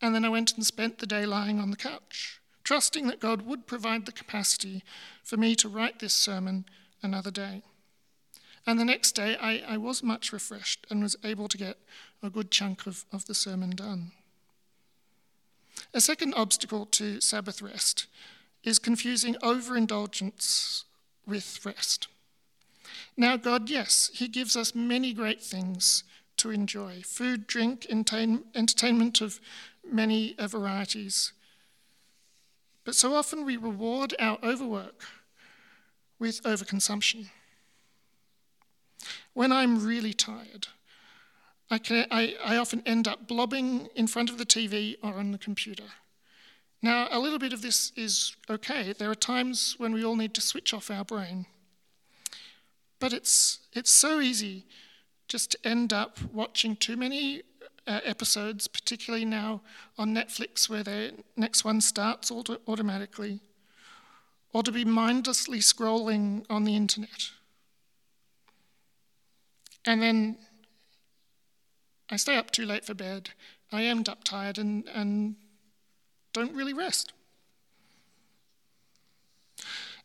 and 0.00 0.14
then 0.14 0.24
I 0.24 0.28
went 0.28 0.54
and 0.54 0.66
spent 0.66 0.98
the 0.98 1.06
day 1.06 1.24
lying 1.24 1.58
on 1.58 1.70
the 1.70 1.76
couch, 1.76 2.40
trusting 2.62 3.06
that 3.06 3.20
God 3.20 3.42
would 3.42 3.66
provide 3.66 4.04
the 4.04 4.12
capacity 4.12 4.82
for 5.24 5.38
me 5.38 5.54
to 5.56 5.68
write 5.68 5.98
this 5.98 6.14
sermon 6.14 6.66
another 7.02 7.30
day. 7.30 7.62
And 8.66 8.78
the 8.78 8.84
next 8.84 9.12
day, 9.12 9.36
I, 9.40 9.62
I 9.66 9.76
was 9.76 10.02
much 10.02 10.32
refreshed 10.32 10.86
and 10.90 11.02
was 11.02 11.16
able 11.24 11.48
to 11.48 11.58
get 11.58 11.78
a 12.22 12.30
good 12.30 12.50
chunk 12.50 12.86
of, 12.86 13.04
of 13.12 13.26
the 13.26 13.34
sermon 13.34 13.70
done. 13.70 14.12
A 15.94 16.00
second 16.00 16.34
obstacle 16.34 16.86
to 16.86 17.20
Sabbath 17.20 17.60
rest 17.60 18.06
is 18.62 18.78
confusing 18.78 19.36
overindulgence 19.42 20.84
with 21.26 21.64
rest. 21.64 22.08
Now, 23.16 23.36
God, 23.36 23.68
yes, 23.68 24.10
He 24.14 24.28
gives 24.28 24.56
us 24.56 24.74
many 24.74 25.12
great 25.12 25.42
things 25.42 26.04
to 26.38 26.50
enjoy 26.50 27.02
food, 27.04 27.46
drink, 27.46 27.86
entertainment 27.90 29.20
of 29.20 29.40
many 29.88 30.34
uh, 30.38 30.48
varieties. 30.48 31.32
But 32.84 32.94
so 32.94 33.14
often 33.14 33.44
we 33.44 33.56
reward 33.56 34.14
our 34.18 34.38
overwork 34.42 35.04
with 36.18 36.42
overconsumption. 36.42 37.28
When 39.34 39.52
I'm 39.52 39.84
really 39.84 40.12
tired, 40.12 40.68
I, 41.70 41.78
can, 41.78 42.06
I, 42.10 42.36
I 42.44 42.56
often 42.56 42.82
end 42.84 43.08
up 43.08 43.26
blobbing 43.26 43.88
in 43.94 44.06
front 44.06 44.30
of 44.30 44.38
the 44.38 44.44
TV 44.44 44.96
or 45.02 45.14
on 45.14 45.32
the 45.32 45.38
computer. 45.38 45.84
Now, 46.82 47.06
a 47.12 47.20
little 47.20 47.38
bit 47.38 47.52
of 47.52 47.62
this 47.62 47.92
is 47.94 48.34
okay. 48.50 48.92
There 48.92 49.10
are 49.10 49.14
times 49.14 49.76
when 49.78 49.92
we 49.92 50.04
all 50.04 50.16
need 50.16 50.34
to 50.34 50.40
switch 50.40 50.74
off 50.74 50.90
our 50.90 51.04
brain. 51.04 51.46
But 52.98 53.12
it's, 53.12 53.60
it's 53.72 53.90
so 53.90 54.20
easy 54.20 54.66
just 55.28 55.52
to 55.52 55.68
end 55.68 55.92
up 55.92 56.18
watching 56.32 56.74
too 56.74 56.96
many 56.96 57.42
uh, 57.86 58.00
episodes, 58.04 58.66
particularly 58.66 59.24
now 59.24 59.60
on 59.96 60.14
Netflix, 60.14 60.68
where 60.68 60.82
the 60.82 61.12
next 61.36 61.64
one 61.64 61.80
starts 61.80 62.30
auto- 62.30 62.60
automatically, 62.66 63.40
or 64.52 64.62
to 64.64 64.72
be 64.72 64.84
mindlessly 64.84 65.58
scrolling 65.58 66.44
on 66.50 66.64
the 66.64 66.76
internet. 66.76 67.30
And 69.84 70.02
then 70.02 70.38
I 72.10 72.16
stay 72.16 72.36
up 72.36 72.50
too 72.50 72.66
late 72.66 72.84
for 72.84 72.94
bed. 72.94 73.30
I 73.72 73.84
end 73.84 74.08
up 74.08 74.22
tired 74.22 74.58
and, 74.58 74.86
and 74.88 75.36
don't 76.32 76.54
really 76.54 76.74
rest. 76.74 77.12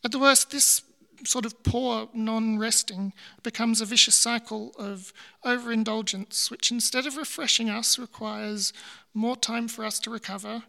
At 0.04 0.12
the 0.12 0.18
worst, 0.18 0.50
this 0.50 0.82
sort 1.24 1.44
of 1.44 1.62
poor 1.62 2.08
non 2.12 2.58
resting 2.58 3.12
becomes 3.42 3.80
a 3.80 3.84
vicious 3.84 4.14
cycle 4.14 4.72
of 4.78 5.12
overindulgence, 5.44 6.50
which 6.50 6.70
instead 6.70 7.06
of 7.06 7.16
refreshing 7.16 7.68
us 7.68 7.98
requires 7.98 8.72
more 9.14 9.36
time 9.36 9.68
for 9.68 9.84
us 9.84 9.98
to 10.00 10.10
recover, 10.10 10.62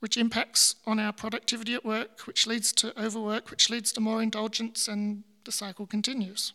which 0.00 0.16
impacts 0.16 0.76
on 0.86 0.98
our 0.98 1.12
productivity 1.12 1.74
at 1.74 1.84
work, 1.84 2.26
which 2.26 2.46
leads 2.46 2.72
to 2.72 2.98
overwork, 3.00 3.50
which 3.50 3.70
leads 3.70 3.92
to 3.92 4.00
more 4.00 4.22
indulgence, 4.22 4.86
and 4.88 5.24
the 5.44 5.52
cycle 5.52 5.86
continues. 5.86 6.52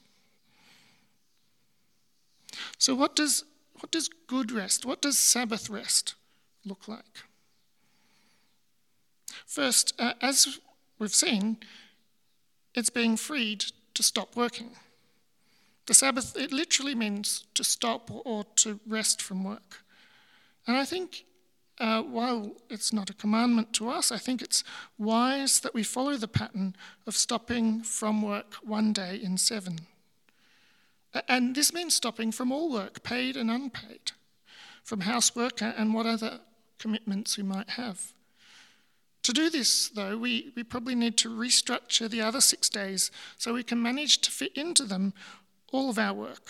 So, 2.78 2.94
what 2.94 3.16
does, 3.16 3.44
what 3.80 3.92
does 3.92 4.10
good 4.28 4.52
rest, 4.52 4.86
what 4.86 5.02
does 5.02 5.18
Sabbath 5.18 5.70
rest 5.70 6.14
look 6.64 6.88
like? 6.88 7.24
First, 9.46 9.94
uh, 10.00 10.14
as 10.22 10.60
we've 11.00 11.14
seen, 11.14 11.58
it's 12.74 12.90
being 12.90 13.18
freed 13.18 13.66
to 13.94 14.04
stop 14.04 14.36
working. 14.36 14.72
The 15.86 15.94
Sabbath, 15.94 16.38
it 16.38 16.52
literally 16.52 16.96
means 16.96 17.46
to 17.56 17.64
stop 17.64 18.10
or 18.26 18.46
to 18.56 18.80
rest 18.88 19.22
from 19.22 19.44
work. 19.44 19.84
And 20.66 20.78
I 20.78 20.86
think 20.86 21.26
uh, 21.80 22.02
while 22.02 22.54
it's 22.70 22.94
not 22.94 23.10
a 23.10 23.14
commandment 23.14 23.74
to 23.74 23.90
us, 23.90 24.12
I 24.12 24.18
think 24.18 24.42
it's 24.42 24.64
wise 24.98 25.60
that 25.60 25.74
we 25.74 25.84
follow 25.84 26.16
the 26.16 26.28
pattern 26.28 26.76
of 27.06 27.16
stopping 27.16 27.84
from 27.84 28.22
work 28.22 28.56
one 28.64 28.94
day 28.94 29.20
in 29.22 29.38
seven. 29.38 29.80
And 31.28 31.56
this 31.56 31.74
means 31.74 31.94
stopping 31.94 32.32
from 32.32 32.52
all 32.52 32.72
work, 32.72 33.04
paid 33.04 33.36
and 33.36 33.52
unpaid, 33.52 34.14
from 34.84 35.02
housework 35.02 35.62
and 35.62 35.94
what 35.94 36.06
other 36.06 36.40
commitments 36.80 37.38
we 37.38 37.44
might 37.44 37.72
have. 37.72 38.14
To 39.24 39.32
do 39.32 39.50
this, 39.50 39.90
though, 39.90 40.18
we, 40.18 40.52
we 40.56 40.64
probably 40.64 40.96
need 40.96 41.18
to 41.18 41.30
restructure 41.30 42.10
the 42.10 42.22
other 42.22 42.42
six 42.42 42.68
days 42.70 43.10
so 43.38 43.54
we 43.54 43.64
can 43.64 43.82
manage 43.82 44.20
to 44.20 44.32
fit 44.32 44.58
into 44.58 44.84
them 44.84 45.14
all 45.72 45.90
of 45.90 45.98
our 45.98 46.14
work 46.14 46.48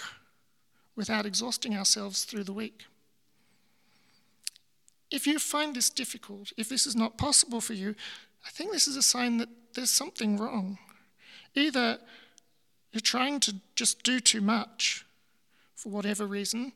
without 0.96 1.26
exhausting 1.26 1.76
ourselves 1.76 2.24
through 2.24 2.44
the 2.44 2.54
week. 2.54 2.86
If 5.12 5.28
you 5.28 5.38
find 5.38 5.76
this 5.76 5.92
difficult, 5.92 6.52
if 6.58 6.68
this 6.68 6.88
is 6.88 6.96
not 6.96 7.18
possible 7.20 7.62
for 7.62 7.74
you, 7.74 7.96
I 8.46 8.50
think 8.50 8.72
this 8.72 8.88
is 8.88 8.98
a 8.98 9.04
sign 9.04 9.38
that 9.38 9.50
there's 9.76 9.92
something 9.92 10.38
wrong. 10.38 10.80
Either 11.54 12.00
you're 12.92 13.02
trying 13.02 13.40
to 13.42 13.56
just 13.76 14.02
do 14.02 14.20
too 14.20 14.42
much 14.42 15.06
for 15.76 15.90
whatever 15.90 16.26
reason, 16.26 16.74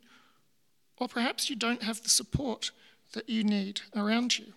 or 0.98 1.08
perhaps 1.08 1.50
you 1.50 1.56
don't 1.56 1.84
have 1.84 2.04
the 2.04 2.10
support 2.10 2.72
that 3.14 3.28
you 3.28 3.44
need 3.44 3.82
around 3.96 4.38
you. 4.38 4.54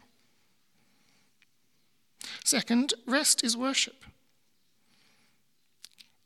Second, 2.44 2.94
rest 3.06 3.44
is 3.44 3.56
worship. 3.56 4.04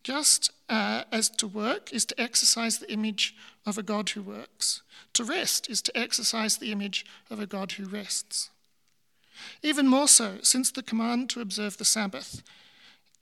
Just 0.03 0.51
uh, 0.69 1.05
as 1.11 1.31
to 1.31 1.49
work 1.49 1.93
is 1.93 2.05
to 2.05 2.21
exercise 2.21 2.79
the 2.79 2.93
image 2.93 3.35
of 3.65 3.79
a 3.79 3.83
God 3.83 4.11
who 4.11 4.23
works, 4.23 4.83
to 5.15 5.25
rest 5.25 5.71
is 5.71 5.81
to 5.83 5.97
exercise 5.97 6.59
the 6.59 6.73
image 6.73 7.07
of 7.31 7.41
a 7.41 7.47
God 7.47 7.73
who 7.73 7.87
rests. 7.87 8.51
Even 9.63 9.89
more 9.89 10.09
so, 10.09 10.37
since 10.43 10.71
the 10.71 10.83
command 10.83 11.31
to 11.31 11.41
observe 11.41 11.79
the 11.79 11.85
Sabbath 11.85 12.43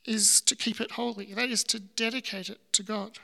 is 0.05 0.41
to 0.41 0.57
keep 0.57 0.81
it 0.81 0.93
holy, 0.93 1.33
that 1.35 1.49
is, 1.49 1.63
to 1.65 1.79
dedicate 1.79 2.51
it 2.51 2.61
to 2.73 2.83
God. 2.83 3.19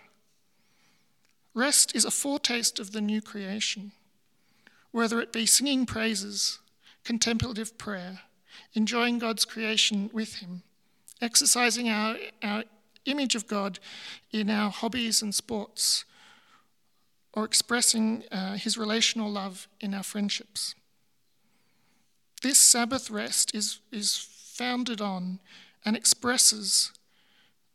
Rest 1.53 1.95
is 1.97 2.05
a 2.05 2.11
foretaste 2.11 2.79
of 2.79 2.93
the 2.93 3.01
new 3.01 3.21
creation, 3.21 3.91
whether 4.93 5.21
it 5.21 5.33
be 5.33 5.45
singing 5.45 5.87
praises, 5.87 6.61
contemplative 7.03 7.77
prayer, 7.77 8.21
enjoying 8.75 9.19
God's 9.19 9.45
creation 9.45 10.11
with 10.13 10.37
Him, 10.37 10.63
exercising 11.21 11.89
our, 11.89 12.17
our 12.43 12.65
image 13.05 13.35
of 13.35 13.47
God 13.47 13.79
in 14.33 14.51
our 14.51 14.71
hobbies 14.71 15.23
and 15.23 15.35
sports, 15.35 16.05
or 17.33 17.45
expressing 17.45 18.25
uh, 18.31 18.57
His 18.57 18.79
relational 18.79 19.31
love 19.31 19.69
in 19.81 19.95
our 19.95 20.03
friendships. 20.03 20.75
This 22.43 22.59
Sabbath 22.59 23.11
rest 23.11 23.55
is, 23.55 23.81
is 23.91 24.17
founded 24.17 25.01
on 25.01 25.41
and 25.85 25.97
expresses 25.97 26.93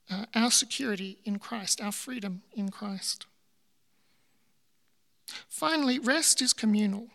uh, 0.10 0.26
our 0.36 0.52
security 0.52 1.18
in 1.24 1.40
Christ, 1.40 1.82
our 1.82 1.92
freedom 1.92 2.42
in 2.54 2.70
Christ. 2.70 3.26
Finally, 5.48 6.00
rest 6.00 6.42
is 6.42 6.54
communal. 6.54 7.08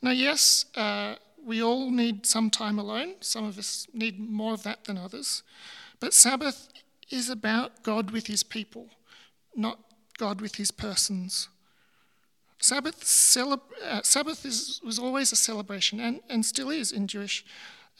Now, 0.00 0.10
yes, 0.10 0.66
uh, 0.76 1.16
we 1.48 1.62
all 1.62 1.90
need 1.90 2.26
some 2.26 2.50
time 2.50 2.78
alone. 2.78 3.14
Some 3.20 3.44
of 3.46 3.58
us 3.58 3.86
need 3.94 4.20
more 4.20 4.52
of 4.52 4.62
that 4.64 4.84
than 4.84 4.98
others. 4.98 5.42
But 5.98 6.12
Sabbath 6.12 6.68
is 7.10 7.30
about 7.30 7.82
God 7.82 8.10
with 8.10 8.26
his 8.26 8.42
people, 8.42 8.90
not 9.56 9.78
God 10.18 10.42
with 10.42 10.56
his 10.56 10.70
persons. 10.70 11.48
Sabbath, 12.60 13.02
celeb- 13.02 13.72
uh, 13.82 14.02
Sabbath 14.02 14.44
is, 14.44 14.80
was 14.84 14.98
always 14.98 15.32
a 15.32 15.36
celebration 15.36 16.00
and, 16.00 16.20
and 16.28 16.44
still 16.44 16.68
is 16.68 16.92
in 16.92 17.06
Jewish 17.06 17.46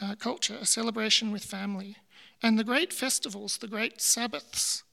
uh, 0.01 0.15
culture, 0.17 0.59
a 0.61 0.67
celebration 0.67 1.33
with 1.33 1.43
family. 1.43 1.97
And 2.43 2.59
the 2.59 2.65
great 2.65 2.93
festivals, 2.93 3.57
the 3.57 3.67
great 3.67 4.03
Sabbaths, 4.03 4.85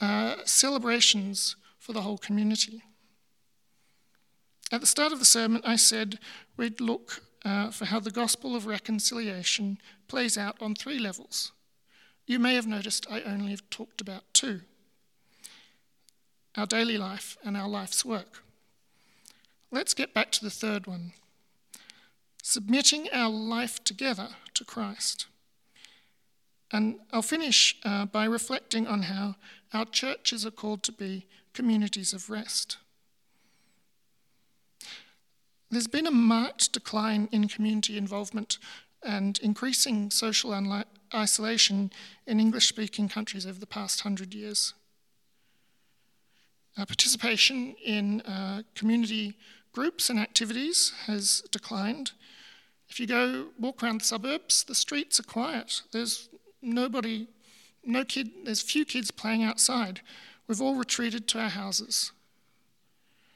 uh, 0.00 0.36
celebrations 0.44 1.56
for 1.78 1.92
the 1.92 2.00
whole 2.00 2.18
community. 2.18 2.82
At 4.72 4.80
the 4.80 4.86
start 4.86 5.12
of 5.12 5.18
the 5.18 5.24
sermon, 5.26 5.60
I 5.64 5.76
said 5.76 6.18
we'd 6.56 6.80
look 6.80 7.22
uh, 7.44 7.70
for 7.70 7.86
how 7.86 8.00
the 8.00 8.10
gospel 8.10 8.56
of 8.56 8.66
reconciliation 8.66 9.78
plays 10.08 10.38
out 10.38 10.56
on 10.60 10.74
three 10.74 10.98
levels. 10.98 11.52
You 12.26 12.38
may 12.38 12.54
have 12.54 12.66
noticed 12.66 13.06
I 13.10 13.20
only 13.22 13.50
have 13.50 13.68
talked 13.70 14.00
about 14.00 14.24
two 14.32 14.62
our 16.56 16.66
daily 16.66 16.96
life 16.96 17.36
and 17.44 17.56
our 17.56 17.68
life's 17.68 18.04
work. 18.04 18.44
Let's 19.72 19.92
get 19.92 20.14
back 20.14 20.30
to 20.32 20.44
the 20.44 20.50
third 20.50 20.86
one 20.86 21.12
submitting 22.44 23.08
our 23.10 23.30
life 23.30 23.82
together 23.82 24.28
to 24.52 24.64
Christ. 24.66 25.26
And 26.70 26.96
I'll 27.10 27.22
finish 27.22 27.74
uh, 27.84 28.04
by 28.04 28.26
reflecting 28.26 28.86
on 28.86 29.02
how 29.02 29.36
our 29.72 29.86
churches 29.86 30.44
are 30.44 30.50
called 30.50 30.82
to 30.82 30.92
be 30.92 31.26
communities 31.54 32.12
of 32.12 32.28
rest. 32.28 32.76
There's 35.70 35.86
been 35.86 36.06
a 36.06 36.10
marked 36.10 36.72
decline 36.72 37.28
in 37.32 37.48
community 37.48 37.96
involvement 37.96 38.58
and 39.02 39.38
increasing 39.42 40.10
social 40.10 40.54
isolation 41.14 41.90
in 42.26 42.40
English 42.40 42.68
speaking 42.68 43.08
countries 43.08 43.46
over 43.46 43.58
the 43.58 43.66
past 43.66 44.00
hundred 44.00 44.34
years. 44.34 44.74
Participation 46.76 47.76
in 47.84 48.20
uh, 48.22 48.62
community 48.74 49.36
groups 49.72 50.10
and 50.10 50.18
activities 50.18 50.92
has 51.06 51.42
declined. 51.52 52.12
If 52.88 52.98
you 52.98 53.06
go 53.06 53.48
walk 53.58 53.82
around 53.82 54.00
the 54.00 54.04
suburbs, 54.04 54.64
the 54.64 54.74
streets 54.74 55.20
are 55.20 55.24
quiet. 55.24 55.82
There's 55.92 56.28
nobody, 56.62 57.28
no 57.84 58.04
kid, 58.04 58.30
there's 58.44 58.60
few 58.60 58.84
kids 58.84 59.10
playing 59.10 59.44
outside. 59.44 60.00
We've 60.46 60.60
all 60.60 60.74
retreated 60.74 61.28
to 61.28 61.40
our 61.40 61.48
houses. 61.48 62.12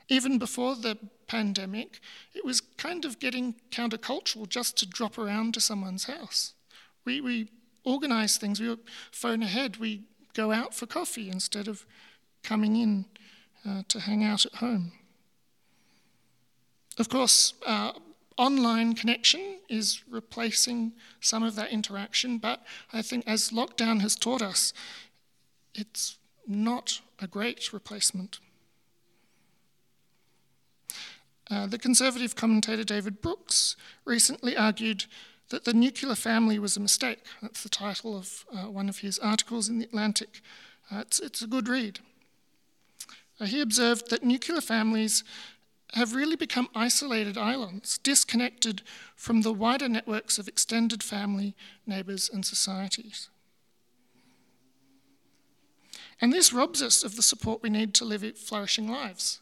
Even 0.08 0.38
before 0.38 0.74
the 0.74 0.98
pandemic, 1.28 2.00
it 2.34 2.44
was 2.44 2.60
kind 2.60 3.04
of 3.04 3.18
getting 3.18 3.54
countercultural 3.70 4.48
just 4.48 4.76
to 4.78 4.86
drop 4.86 5.18
around 5.18 5.54
to 5.54 5.60
someone's 5.60 6.04
house. 6.04 6.54
We, 7.04 7.20
we 7.20 7.50
organize 7.84 8.36
things, 8.36 8.60
we 8.60 8.76
phone 9.12 9.42
ahead, 9.42 9.76
we 9.76 10.02
go 10.34 10.52
out 10.52 10.74
for 10.74 10.86
coffee 10.86 11.30
instead 11.30 11.68
of 11.68 11.86
coming 12.42 12.76
in 12.76 13.04
uh, 13.66 13.82
to 13.88 14.00
hang 14.00 14.24
out 14.24 14.46
at 14.46 14.54
home. 14.56 14.92
Of 16.98 17.08
course, 17.08 17.54
uh, 17.66 17.92
online 18.36 18.94
connection 18.94 19.58
is 19.68 20.02
replacing 20.08 20.92
some 21.20 21.42
of 21.42 21.54
that 21.56 21.70
interaction, 21.70 22.38
but 22.38 22.62
I 22.92 23.02
think 23.02 23.24
as 23.26 23.50
lockdown 23.50 24.00
has 24.00 24.16
taught 24.16 24.42
us, 24.42 24.72
it's 25.74 26.18
not 26.46 27.00
a 27.20 27.26
great 27.26 27.72
replacement. 27.72 28.40
Uh, 31.50 31.66
the 31.66 31.78
conservative 31.78 32.36
commentator 32.36 32.84
David 32.84 33.22
Brooks 33.22 33.76
recently 34.04 34.56
argued 34.56 35.06
that 35.48 35.64
the 35.64 35.72
nuclear 35.72 36.14
family 36.14 36.58
was 36.58 36.76
a 36.76 36.80
mistake. 36.80 37.20
That's 37.40 37.62
the 37.62 37.70
title 37.70 38.16
of 38.16 38.44
uh, 38.54 38.70
one 38.70 38.88
of 38.88 38.98
his 38.98 39.18
articles 39.18 39.68
in 39.68 39.78
The 39.78 39.86
Atlantic. 39.86 40.40
Uh, 40.90 41.00
it's, 41.00 41.20
it's, 41.20 41.42
a 41.42 41.46
good 41.46 41.68
read. 41.68 42.00
Uh, 43.40 43.46
he 43.46 43.60
observed 43.60 44.10
that 44.10 44.22
nuclear 44.22 44.60
families 44.60 45.24
have 45.94 46.14
really 46.14 46.36
become 46.36 46.68
isolated 46.74 47.38
islands, 47.38 47.96
disconnected 47.98 48.82
from 49.16 49.40
the 49.40 49.52
wider 49.52 49.88
networks 49.88 50.38
of 50.38 50.48
extended 50.48 51.02
family, 51.02 51.54
neighbours, 51.86 52.28
and 52.30 52.44
societies. 52.44 53.30
And 56.20 56.32
this 56.32 56.52
robs 56.52 56.82
us 56.82 57.02
of 57.02 57.16
the 57.16 57.22
support 57.22 57.62
we 57.62 57.70
need 57.70 57.94
to 57.94 58.04
live 58.04 58.36
flourishing 58.36 58.88
lives. 58.88 59.40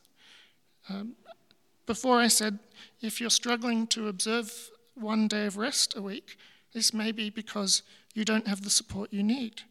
Um, 0.89 1.16
before 1.87 2.18
I 2.18 2.28
said, 2.28 2.59
if 3.01 3.20
you're 3.20 3.30
struggling 3.30 3.87
to 3.89 4.09
observe 4.09 4.70
one 4.95 5.28
day 5.28 5.47
of 5.47 5.57
rest 5.57 5.97
a 5.97 6.03
week, 6.03 6.37
this 6.72 6.93
may 6.93 7.12
be 7.12 7.30
because 7.30 7.82
you 8.14 8.24
don't 8.24 8.49
have 8.49 8.62
the 8.62 8.70
support 8.70 9.12
you 9.12 9.22
need. 9.22 9.62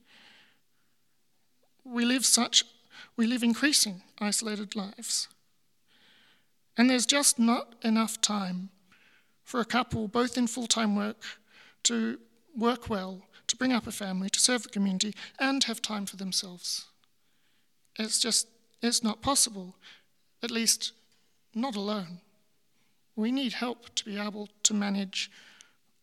We 1.84 2.06
live 2.06 2.26
such, 2.26 2.64
we 3.18 3.28
live 3.28 3.44
increasing 3.44 4.02
isolated 4.20 4.76
lives. 4.76 5.28
And 6.78 6.90
there's 6.90 7.06
just 7.06 7.38
not 7.40 7.76
enough 7.84 8.20
time 8.22 8.70
for 9.44 9.60
a 9.60 9.66
couple, 9.66 10.08
both 10.08 10.38
in 10.38 10.48
full 10.48 10.68
time 10.68 10.96
work, 10.96 11.24
to 11.84 12.20
work 12.58 12.90
well, 12.90 13.22
to 13.48 13.56
bring 13.56 13.72
up 13.72 13.88
a 13.88 13.92
family, 13.92 14.30
to 14.30 14.40
serve 14.40 14.64
the 14.64 14.70
community, 14.70 15.14
and 15.40 15.64
have 15.66 15.82
time 15.82 16.06
for 16.06 16.18
themselves. 16.18 16.86
It's 17.98 18.20
just, 18.20 18.48
it's 18.82 19.04
not 19.04 19.22
possible, 19.22 19.76
at 20.44 20.52
least 20.52 20.92
not 21.56 21.76
alone. 21.76 22.20
We 23.16 23.32
need 23.32 23.54
help 23.54 23.96
to 23.96 24.06
be 24.06 24.20
able 24.20 24.50
to 24.64 24.74
manage 24.74 25.32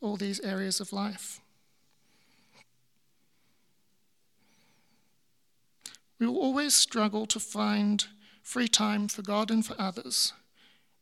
all 0.00 0.16
these 0.16 0.40
areas 0.40 0.80
of 0.80 0.92
life. 0.92 1.40
We 6.18 6.26
will 6.26 6.38
always 6.38 6.74
struggle 6.74 7.26
to 7.26 7.38
find 7.38 8.04
free 8.42 8.68
time 8.68 9.08
for 9.08 9.22
God 9.22 9.50
and 9.50 9.64
for 9.64 9.76
others 9.78 10.32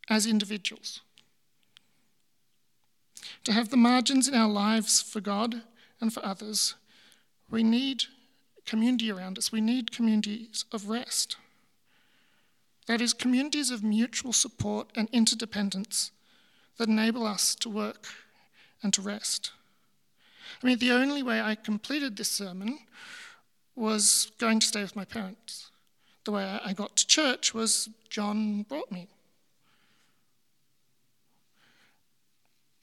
as 0.09 0.27
individuals. 0.27 1.01
To 3.45 3.53
have 3.53 3.69
the 3.69 3.77
margins 3.77 4.29
in 4.29 4.35
our 4.35 4.49
lives 4.49 5.01
for 5.01 5.21
God 5.21 5.63
and 6.01 6.13
for 6.13 6.25
others, 6.25 6.75
we 7.51 7.63
need 7.63 8.05
community 8.67 9.11
around 9.11 9.39
us. 9.39 9.53
We 9.53 9.61
need 9.61 9.93
communities 9.93 10.65
of 10.73 10.89
rest. 10.89 11.37
That 12.91 13.01
is, 13.01 13.15
communities 13.15 13.71
of 13.71 13.85
mutual 13.85 14.33
support 14.33 14.89
and 14.97 15.09
interdependence 15.13 16.11
that 16.77 16.89
enable 16.89 17.25
us 17.25 17.55
to 17.61 17.69
work 17.71 18.09
and 18.83 18.93
to 18.95 19.01
rest. 19.01 19.53
I 20.61 20.67
mean, 20.67 20.79
the 20.79 20.91
only 20.91 21.23
way 21.23 21.41
I 21.41 21.55
completed 21.55 22.17
this 22.17 22.33
sermon 22.33 22.81
was 23.77 24.33
going 24.39 24.59
to 24.59 24.67
stay 24.67 24.83
with 24.83 24.97
my 24.97 25.05
parents. 25.05 25.71
The 26.25 26.33
way 26.33 26.43
I 26.43 26.73
got 26.73 26.97
to 26.97 27.07
church 27.07 27.55
was 27.55 27.89
John 28.09 28.65
brought 28.65 28.91
me. 28.91 29.07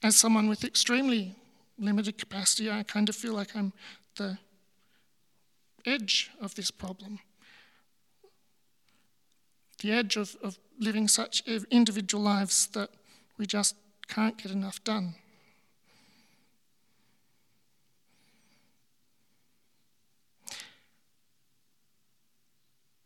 As 0.02 0.16
someone 0.16 0.48
with 0.48 0.64
extremely 0.64 1.36
limited 1.78 2.16
capacity, 2.16 2.70
I 2.70 2.82
kind 2.82 3.10
of 3.10 3.14
feel 3.14 3.34
like 3.34 3.54
I'm 3.54 3.74
the 4.16 4.38
edge 5.84 6.30
of 6.40 6.54
this 6.54 6.70
problem. 6.70 7.18
The 9.80 9.92
edge 9.92 10.16
of, 10.16 10.36
of 10.42 10.58
living 10.78 11.08
such 11.08 11.42
individual 11.70 12.22
lives 12.22 12.66
that 12.68 12.90
we 13.36 13.46
just 13.46 13.76
can't 14.08 14.36
get 14.36 14.50
enough 14.50 14.82
done. 14.82 15.14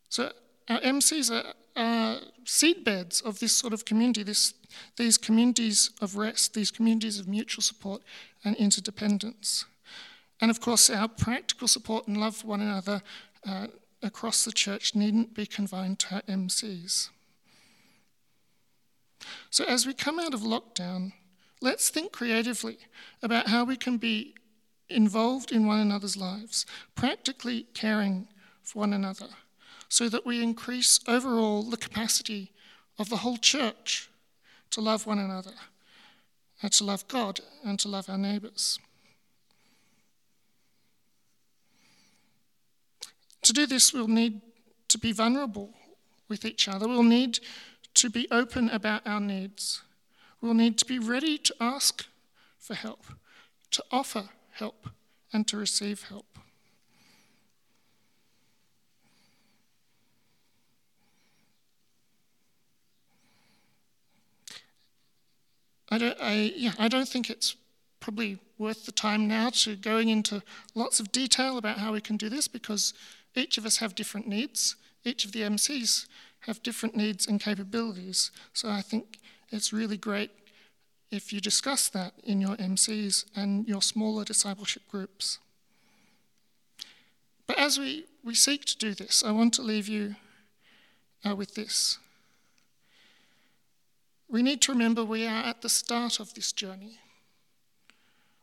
So 0.08 0.30
our 0.68 0.80
MCs 0.80 1.30
are, 1.30 1.54
are 1.74 2.18
seedbeds 2.44 3.24
of 3.24 3.38
this 3.40 3.56
sort 3.56 3.72
of 3.72 3.86
community, 3.86 4.22
this, 4.22 4.52
these 4.96 5.16
communities 5.16 5.90
of 6.02 6.16
rest, 6.16 6.52
these 6.52 6.70
communities 6.70 7.18
of 7.18 7.26
mutual 7.26 7.62
support 7.62 8.02
and 8.44 8.54
interdependence. 8.56 9.64
And 10.40 10.50
of 10.50 10.60
course, 10.60 10.90
our 10.90 11.08
practical 11.08 11.66
support 11.66 12.08
and 12.08 12.18
love 12.18 12.36
for 12.36 12.48
one 12.48 12.60
another 12.60 13.02
uh, 13.46 13.68
across 14.02 14.44
the 14.44 14.52
church 14.52 14.94
needn't 14.94 15.34
be 15.34 15.46
confined 15.46 15.98
to 16.00 16.16
our 16.16 16.22
MCs. 16.22 17.08
So, 19.50 19.64
as 19.64 19.86
we 19.86 19.94
come 19.94 20.18
out 20.18 20.34
of 20.34 20.40
lockdown, 20.40 21.12
let's 21.60 21.88
think 21.88 22.12
creatively 22.12 22.78
about 23.22 23.48
how 23.48 23.64
we 23.64 23.76
can 23.76 23.96
be 23.96 24.34
involved 24.88 25.52
in 25.52 25.66
one 25.66 25.78
another's 25.78 26.16
lives, 26.16 26.66
practically 26.94 27.66
caring 27.74 28.28
for 28.62 28.80
one 28.80 28.92
another 28.92 29.28
so 29.88 30.08
that 30.08 30.24
we 30.24 30.42
increase 30.42 30.98
overall 31.06 31.62
the 31.62 31.76
capacity 31.76 32.50
of 32.98 33.10
the 33.10 33.18
whole 33.18 33.36
church 33.36 34.08
to 34.70 34.80
love 34.80 35.06
one 35.06 35.18
another, 35.18 35.52
and 36.62 36.72
to 36.72 36.82
love 36.82 37.06
God, 37.08 37.40
and 37.62 37.78
to 37.78 37.88
love 37.88 38.08
our 38.08 38.16
neighbours. 38.16 38.78
To 43.42 43.52
do 43.52 43.66
this, 43.66 43.92
we'll 43.92 44.08
need 44.08 44.40
to 44.88 44.98
be 44.98 45.12
vulnerable 45.12 45.70
with 46.28 46.44
each 46.44 46.68
other. 46.68 46.86
We'll 46.86 47.02
need 47.02 47.40
to 47.94 48.08
be 48.08 48.28
open 48.30 48.68
about 48.70 49.06
our 49.06 49.20
needs. 49.20 49.82
We'll 50.40 50.54
need 50.54 50.78
to 50.78 50.84
be 50.84 50.98
ready 50.98 51.38
to 51.38 51.54
ask 51.60 52.06
for 52.58 52.74
help, 52.74 53.04
to 53.72 53.84
offer 53.90 54.30
help, 54.52 54.88
and 55.32 55.46
to 55.48 55.56
receive 55.56 56.04
help. 56.04 56.26
I 65.90 65.98
don't, 65.98 66.16
I, 66.20 66.52
yeah, 66.56 66.72
I 66.78 66.88
don't 66.88 67.06
think 67.06 67.28
it's 67.28 67.54
probably 68.00 68.38
worth 68.56 68.86
the 68.86 68.92
time 68.92 69.28
now 69.28 69.50
to 69.50 69.76
going 69.76 70.08
into 70.08 70.42
lots 70.74 71.00
of 71.00 71.12
detail 71.12 71.58
about 71.58 71.78
how 71.78 71.92
we 71.92 72.00
can 72.00 72.16
do 72.16 72.30
this 72.30 72.48
because 72.48 72.94
each 73.34 73.58
of 73.58 73.66
us 73.66 73.78
have 73.78 73.94
different 73.94 74.26
needs. 74.26 74.76
Each 75.04 75.24
of 75.24 75.32
the 75.32 75.40
MCs 75.40 76.06
have 76.40 76.62
different 76.62 76.96
needs 76.96 77.26
and 77.26 77.40
capabilities. 77.40 78.30
So 78.52 78.68
I 78.68 78.82
think 78.82 79.18
it's 79.50 79.72
really 79.72 79.96
great 79.96 80.30
if 81.10 81.32
you 81.32 81.40
discuss 81.40 81.88
that 81.90 82.14
in 82.24 82.40
your 82.40 82.56
MCs 82.56 83.26
and 83.36 83.68
your 83.68 83.82
smaller 83.82 84.24
discipleship 84.24 84.82
groups. 84.88 85.38
But 87.46 87.58
as 87.58 87.78
we, 87.78 88.06
we 88.24 88.34
seek 88.34 88.64
to 88.66 88.78
do 88.78 88.94
this, 88.94 89.22
I 89.24 89.30
want 89.30 89.52
to 89.54 89.62
leave 89.62 89.88
you 89.88 90.16
uh, 91.24 91.36
with 91.36 91.54
this. 91.54 91.98
We 94.28 94.42
need 94.42 94.62
to 94.62 94.72
remember 94.72 95.04
we 95.04 95.26
are 95.26 95.44
at 95.44 95.60
the 95.60 95.68
start 95.68 96.18
of 96.18 96.32
this 96.32 96.52
journey, 96.52 96.98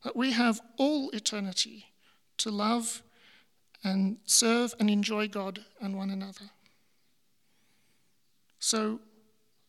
that 0.03 0.15
we 0.15 0.31
have 0.33 0.61
all 0.77 1.09
eternity 1.09 1.87
to 2.37 2.51
love 2.51 3.01
and 3.83 4.17
serve 4.25 4.73
and 4.79 4.89
enjoy 4.89 5.27
God 5.27 5.59
and 5.81 5.97
one 5.97 6.09
another. 6.09 6.49
So, 8.59 8.99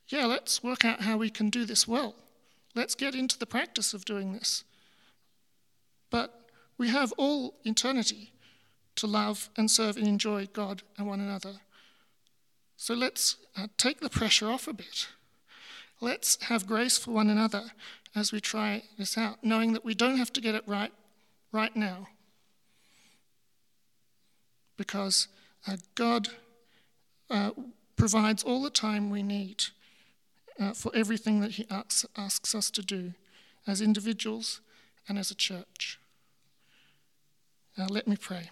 yeah, 0.08 0.26
let's 0.26 0.62
work 0.62 0.84
out 0.84 1.02
how 1.02 1.16
we 1.16 1.30
can 1.30 1.50
do 1.50 1.64
this 1.64 1.86
well. 1.86 2.14
Let's 2.74 2.94
get 2.94 3.14
into 3.14 3.38
the 3.38 3.46
practice 3.46 3.94
of 3.94 4.04
doing 4.04 4.32
this. 4.32 4.64
But 6.10 6.50
we 6.76 6.88
have 6.88 7.12
all 7.16 7.54
eternity 7.64 8.32
to 8.96 9.06
love 9.06 9.48
and 9.56 9.70
serve 9.70 9.96
and 9.96 10.06
enjoy 10.06 10.46
God 10.52 10.82
and 10.98 11.06
one 11.06 11.20
another. 11.20 11.60
So 12.76 12.94
let's 12.94 13.36
uh, 13.56 13.68
take 13.76 14.00
the 14.00 14.10
pressure 14.10 14.50
off 14.50 14.66
a 14.66 14.72
bit. 14.72 15.08
Let's 16.00 16.42
have 16.44 16.66
grace 16.66 16.98
for 16.98 17.10
one 17.10 17.28
another 17.28 17.72
as 18.16 18.32
we 18.32 18.40
try 18.40 18.82
this 18.98 19.16
out, 19.18 19.44
knowing 19.44 19.74
that 19.74 19.84
we 19.84 19.94
don't 19.94 20.16
have 20.16 20.32
to 20.32 20.40
get 20.40 20.54
it 20.54 20.64
right 20.66 20.92
right 21.52 21.74
now. 21.76 22.08
Because 24.80 25.28
uh, 25.68 25.76
God 25.94 26.28
uh, 27.28 27.50
provides 27.96 28.42
all 28.42 28.62
the 28.62 28.70
time 28.70 29.10
we 29.10 29.22
need 29.22 29.64
uh, 30.58 30.72
for 30.72 30.90
everything 30.94 31.40
that 31.40 31.50
He 31.50 31.66
asks, 31.70 32.06
asks 32.16 32.54
us 32.54 32.70
to 32.70 32.80
do 32.80 33.12
as 33.66 33.82
individuals 33.82 34.62
and 35.06 35.18
as 35.18 35.30
a 35.30 35.34
church. 35.34 36.00
Now, 37.76 37.88
let 37.90 38.08
me 38.08 38.16
pray. 38.16 38.48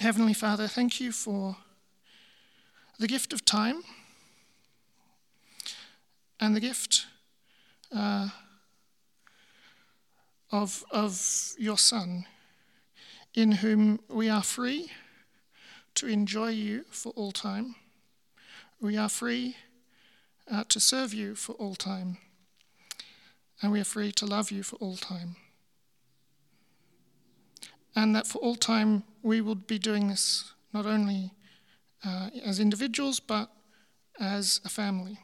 Heavenly 0.00 0.32
Father, 0.32 0.68
thank 0.68 1.02
you 1.02 1.12
for 1.12 1.58
the 2.98 3.06
gift 3.06 3.34
of 3.34 3.44
time 3.44 3.82
and 6.40 6.56
the 6.56 6.60
gift 6.60 7.04
uh, 7.94 8.30
of, 10.54 10.84
of 10.92 11.20
your 11.58 11.76
Son, 11.76 12.26
in 13.34 13.50
whom 13.50 13.98
we 14.08 14.28
are 14.28 14.42
free 14.42 14.92
to 15.96 16.06
enjoy 16.06 16.50
you 16.50 16.84
for 16.90 17.10
all 17.16 17.32
time. 17.32 17.74
We 18.80 18.96
are 18.96 19.08
free 19.08 19.56
uh, 20.48 20.62
to 20.68 20.78
serve 20.78 21.12
you 21.12 21.34
for 21.34 21.54
all 21.54 21.74
time. 21.74 22.18
And 23.60 23.72
we 23.72 23.80
are 23.80 23.84
free 23.84 24.12
to 24.12 24.26
love 24.26 24.52
you 24.52 24.62
for 24.62 24.76
all 24.76 24.96
time. 24.96 25.34
And 27.96 28.14
that 28.14 28.28
for 28.28 28.38
all 28.38 28.54
time 28.54 29.02
we 29.22 29.40
will 29.40 29.56
be 29.56 29.80
doing 29.80 30.06
this 30.06 30.52
not 30.72 30.86
only 30.86 31.32
uh, 32.04 32.30
as 32.44 32.60
individuals, 32.60 33.18
but 33.18 33.50
as 34.20 34.60
a 34.64 34.68
family. 34.68 35.18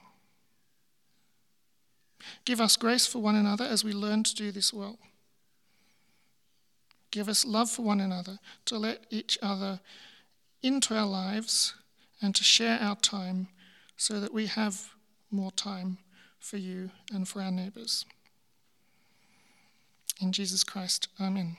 Give 2.44 2.60
us 2.60 2.76
grace 2.76 3.06
for 3.06 3.20
one 3.20 3.36
another 3.36 3.64
as 3.64 3.84
we 3.84 3.92
learn 3.92 4.24
to 4.24 4.34
do 4.34 4.50
this 4.50 4.72
well. 4.72 4.98
Give 7.10 7.28
us 7.28 7.44
love 7.44 7.70
for 7.70 7.82
one 7.82 8.00
another, 8.00 8.38
to 8.66 8.78
let 8.78 9.04
each 9.10 9.38
other 9.42 9.80
into 10.62 10.96
our 10.96 11.06
lives 11.06 11.74
and 12.22 12.34
to 12.34 12.44
share 12.44 12.78
our 12.80 12.96
time 12.96 13.48
so 13.96 14.20
that 14.20 14.32
we 14.32 14.46
have 14.46 14.94
more 15.30 15.50
time 15.52 15.98
for 16.38 16.56
you 16.56 16.90
and 17.12 17.26
for 17.28 17.42
our 17.42 17.50
neighbours. 17.50 18.04
In 20.20 20.32
Jesus 20.32 20.64
Christ, 20.64 21.08
Amen. 21.20 21.56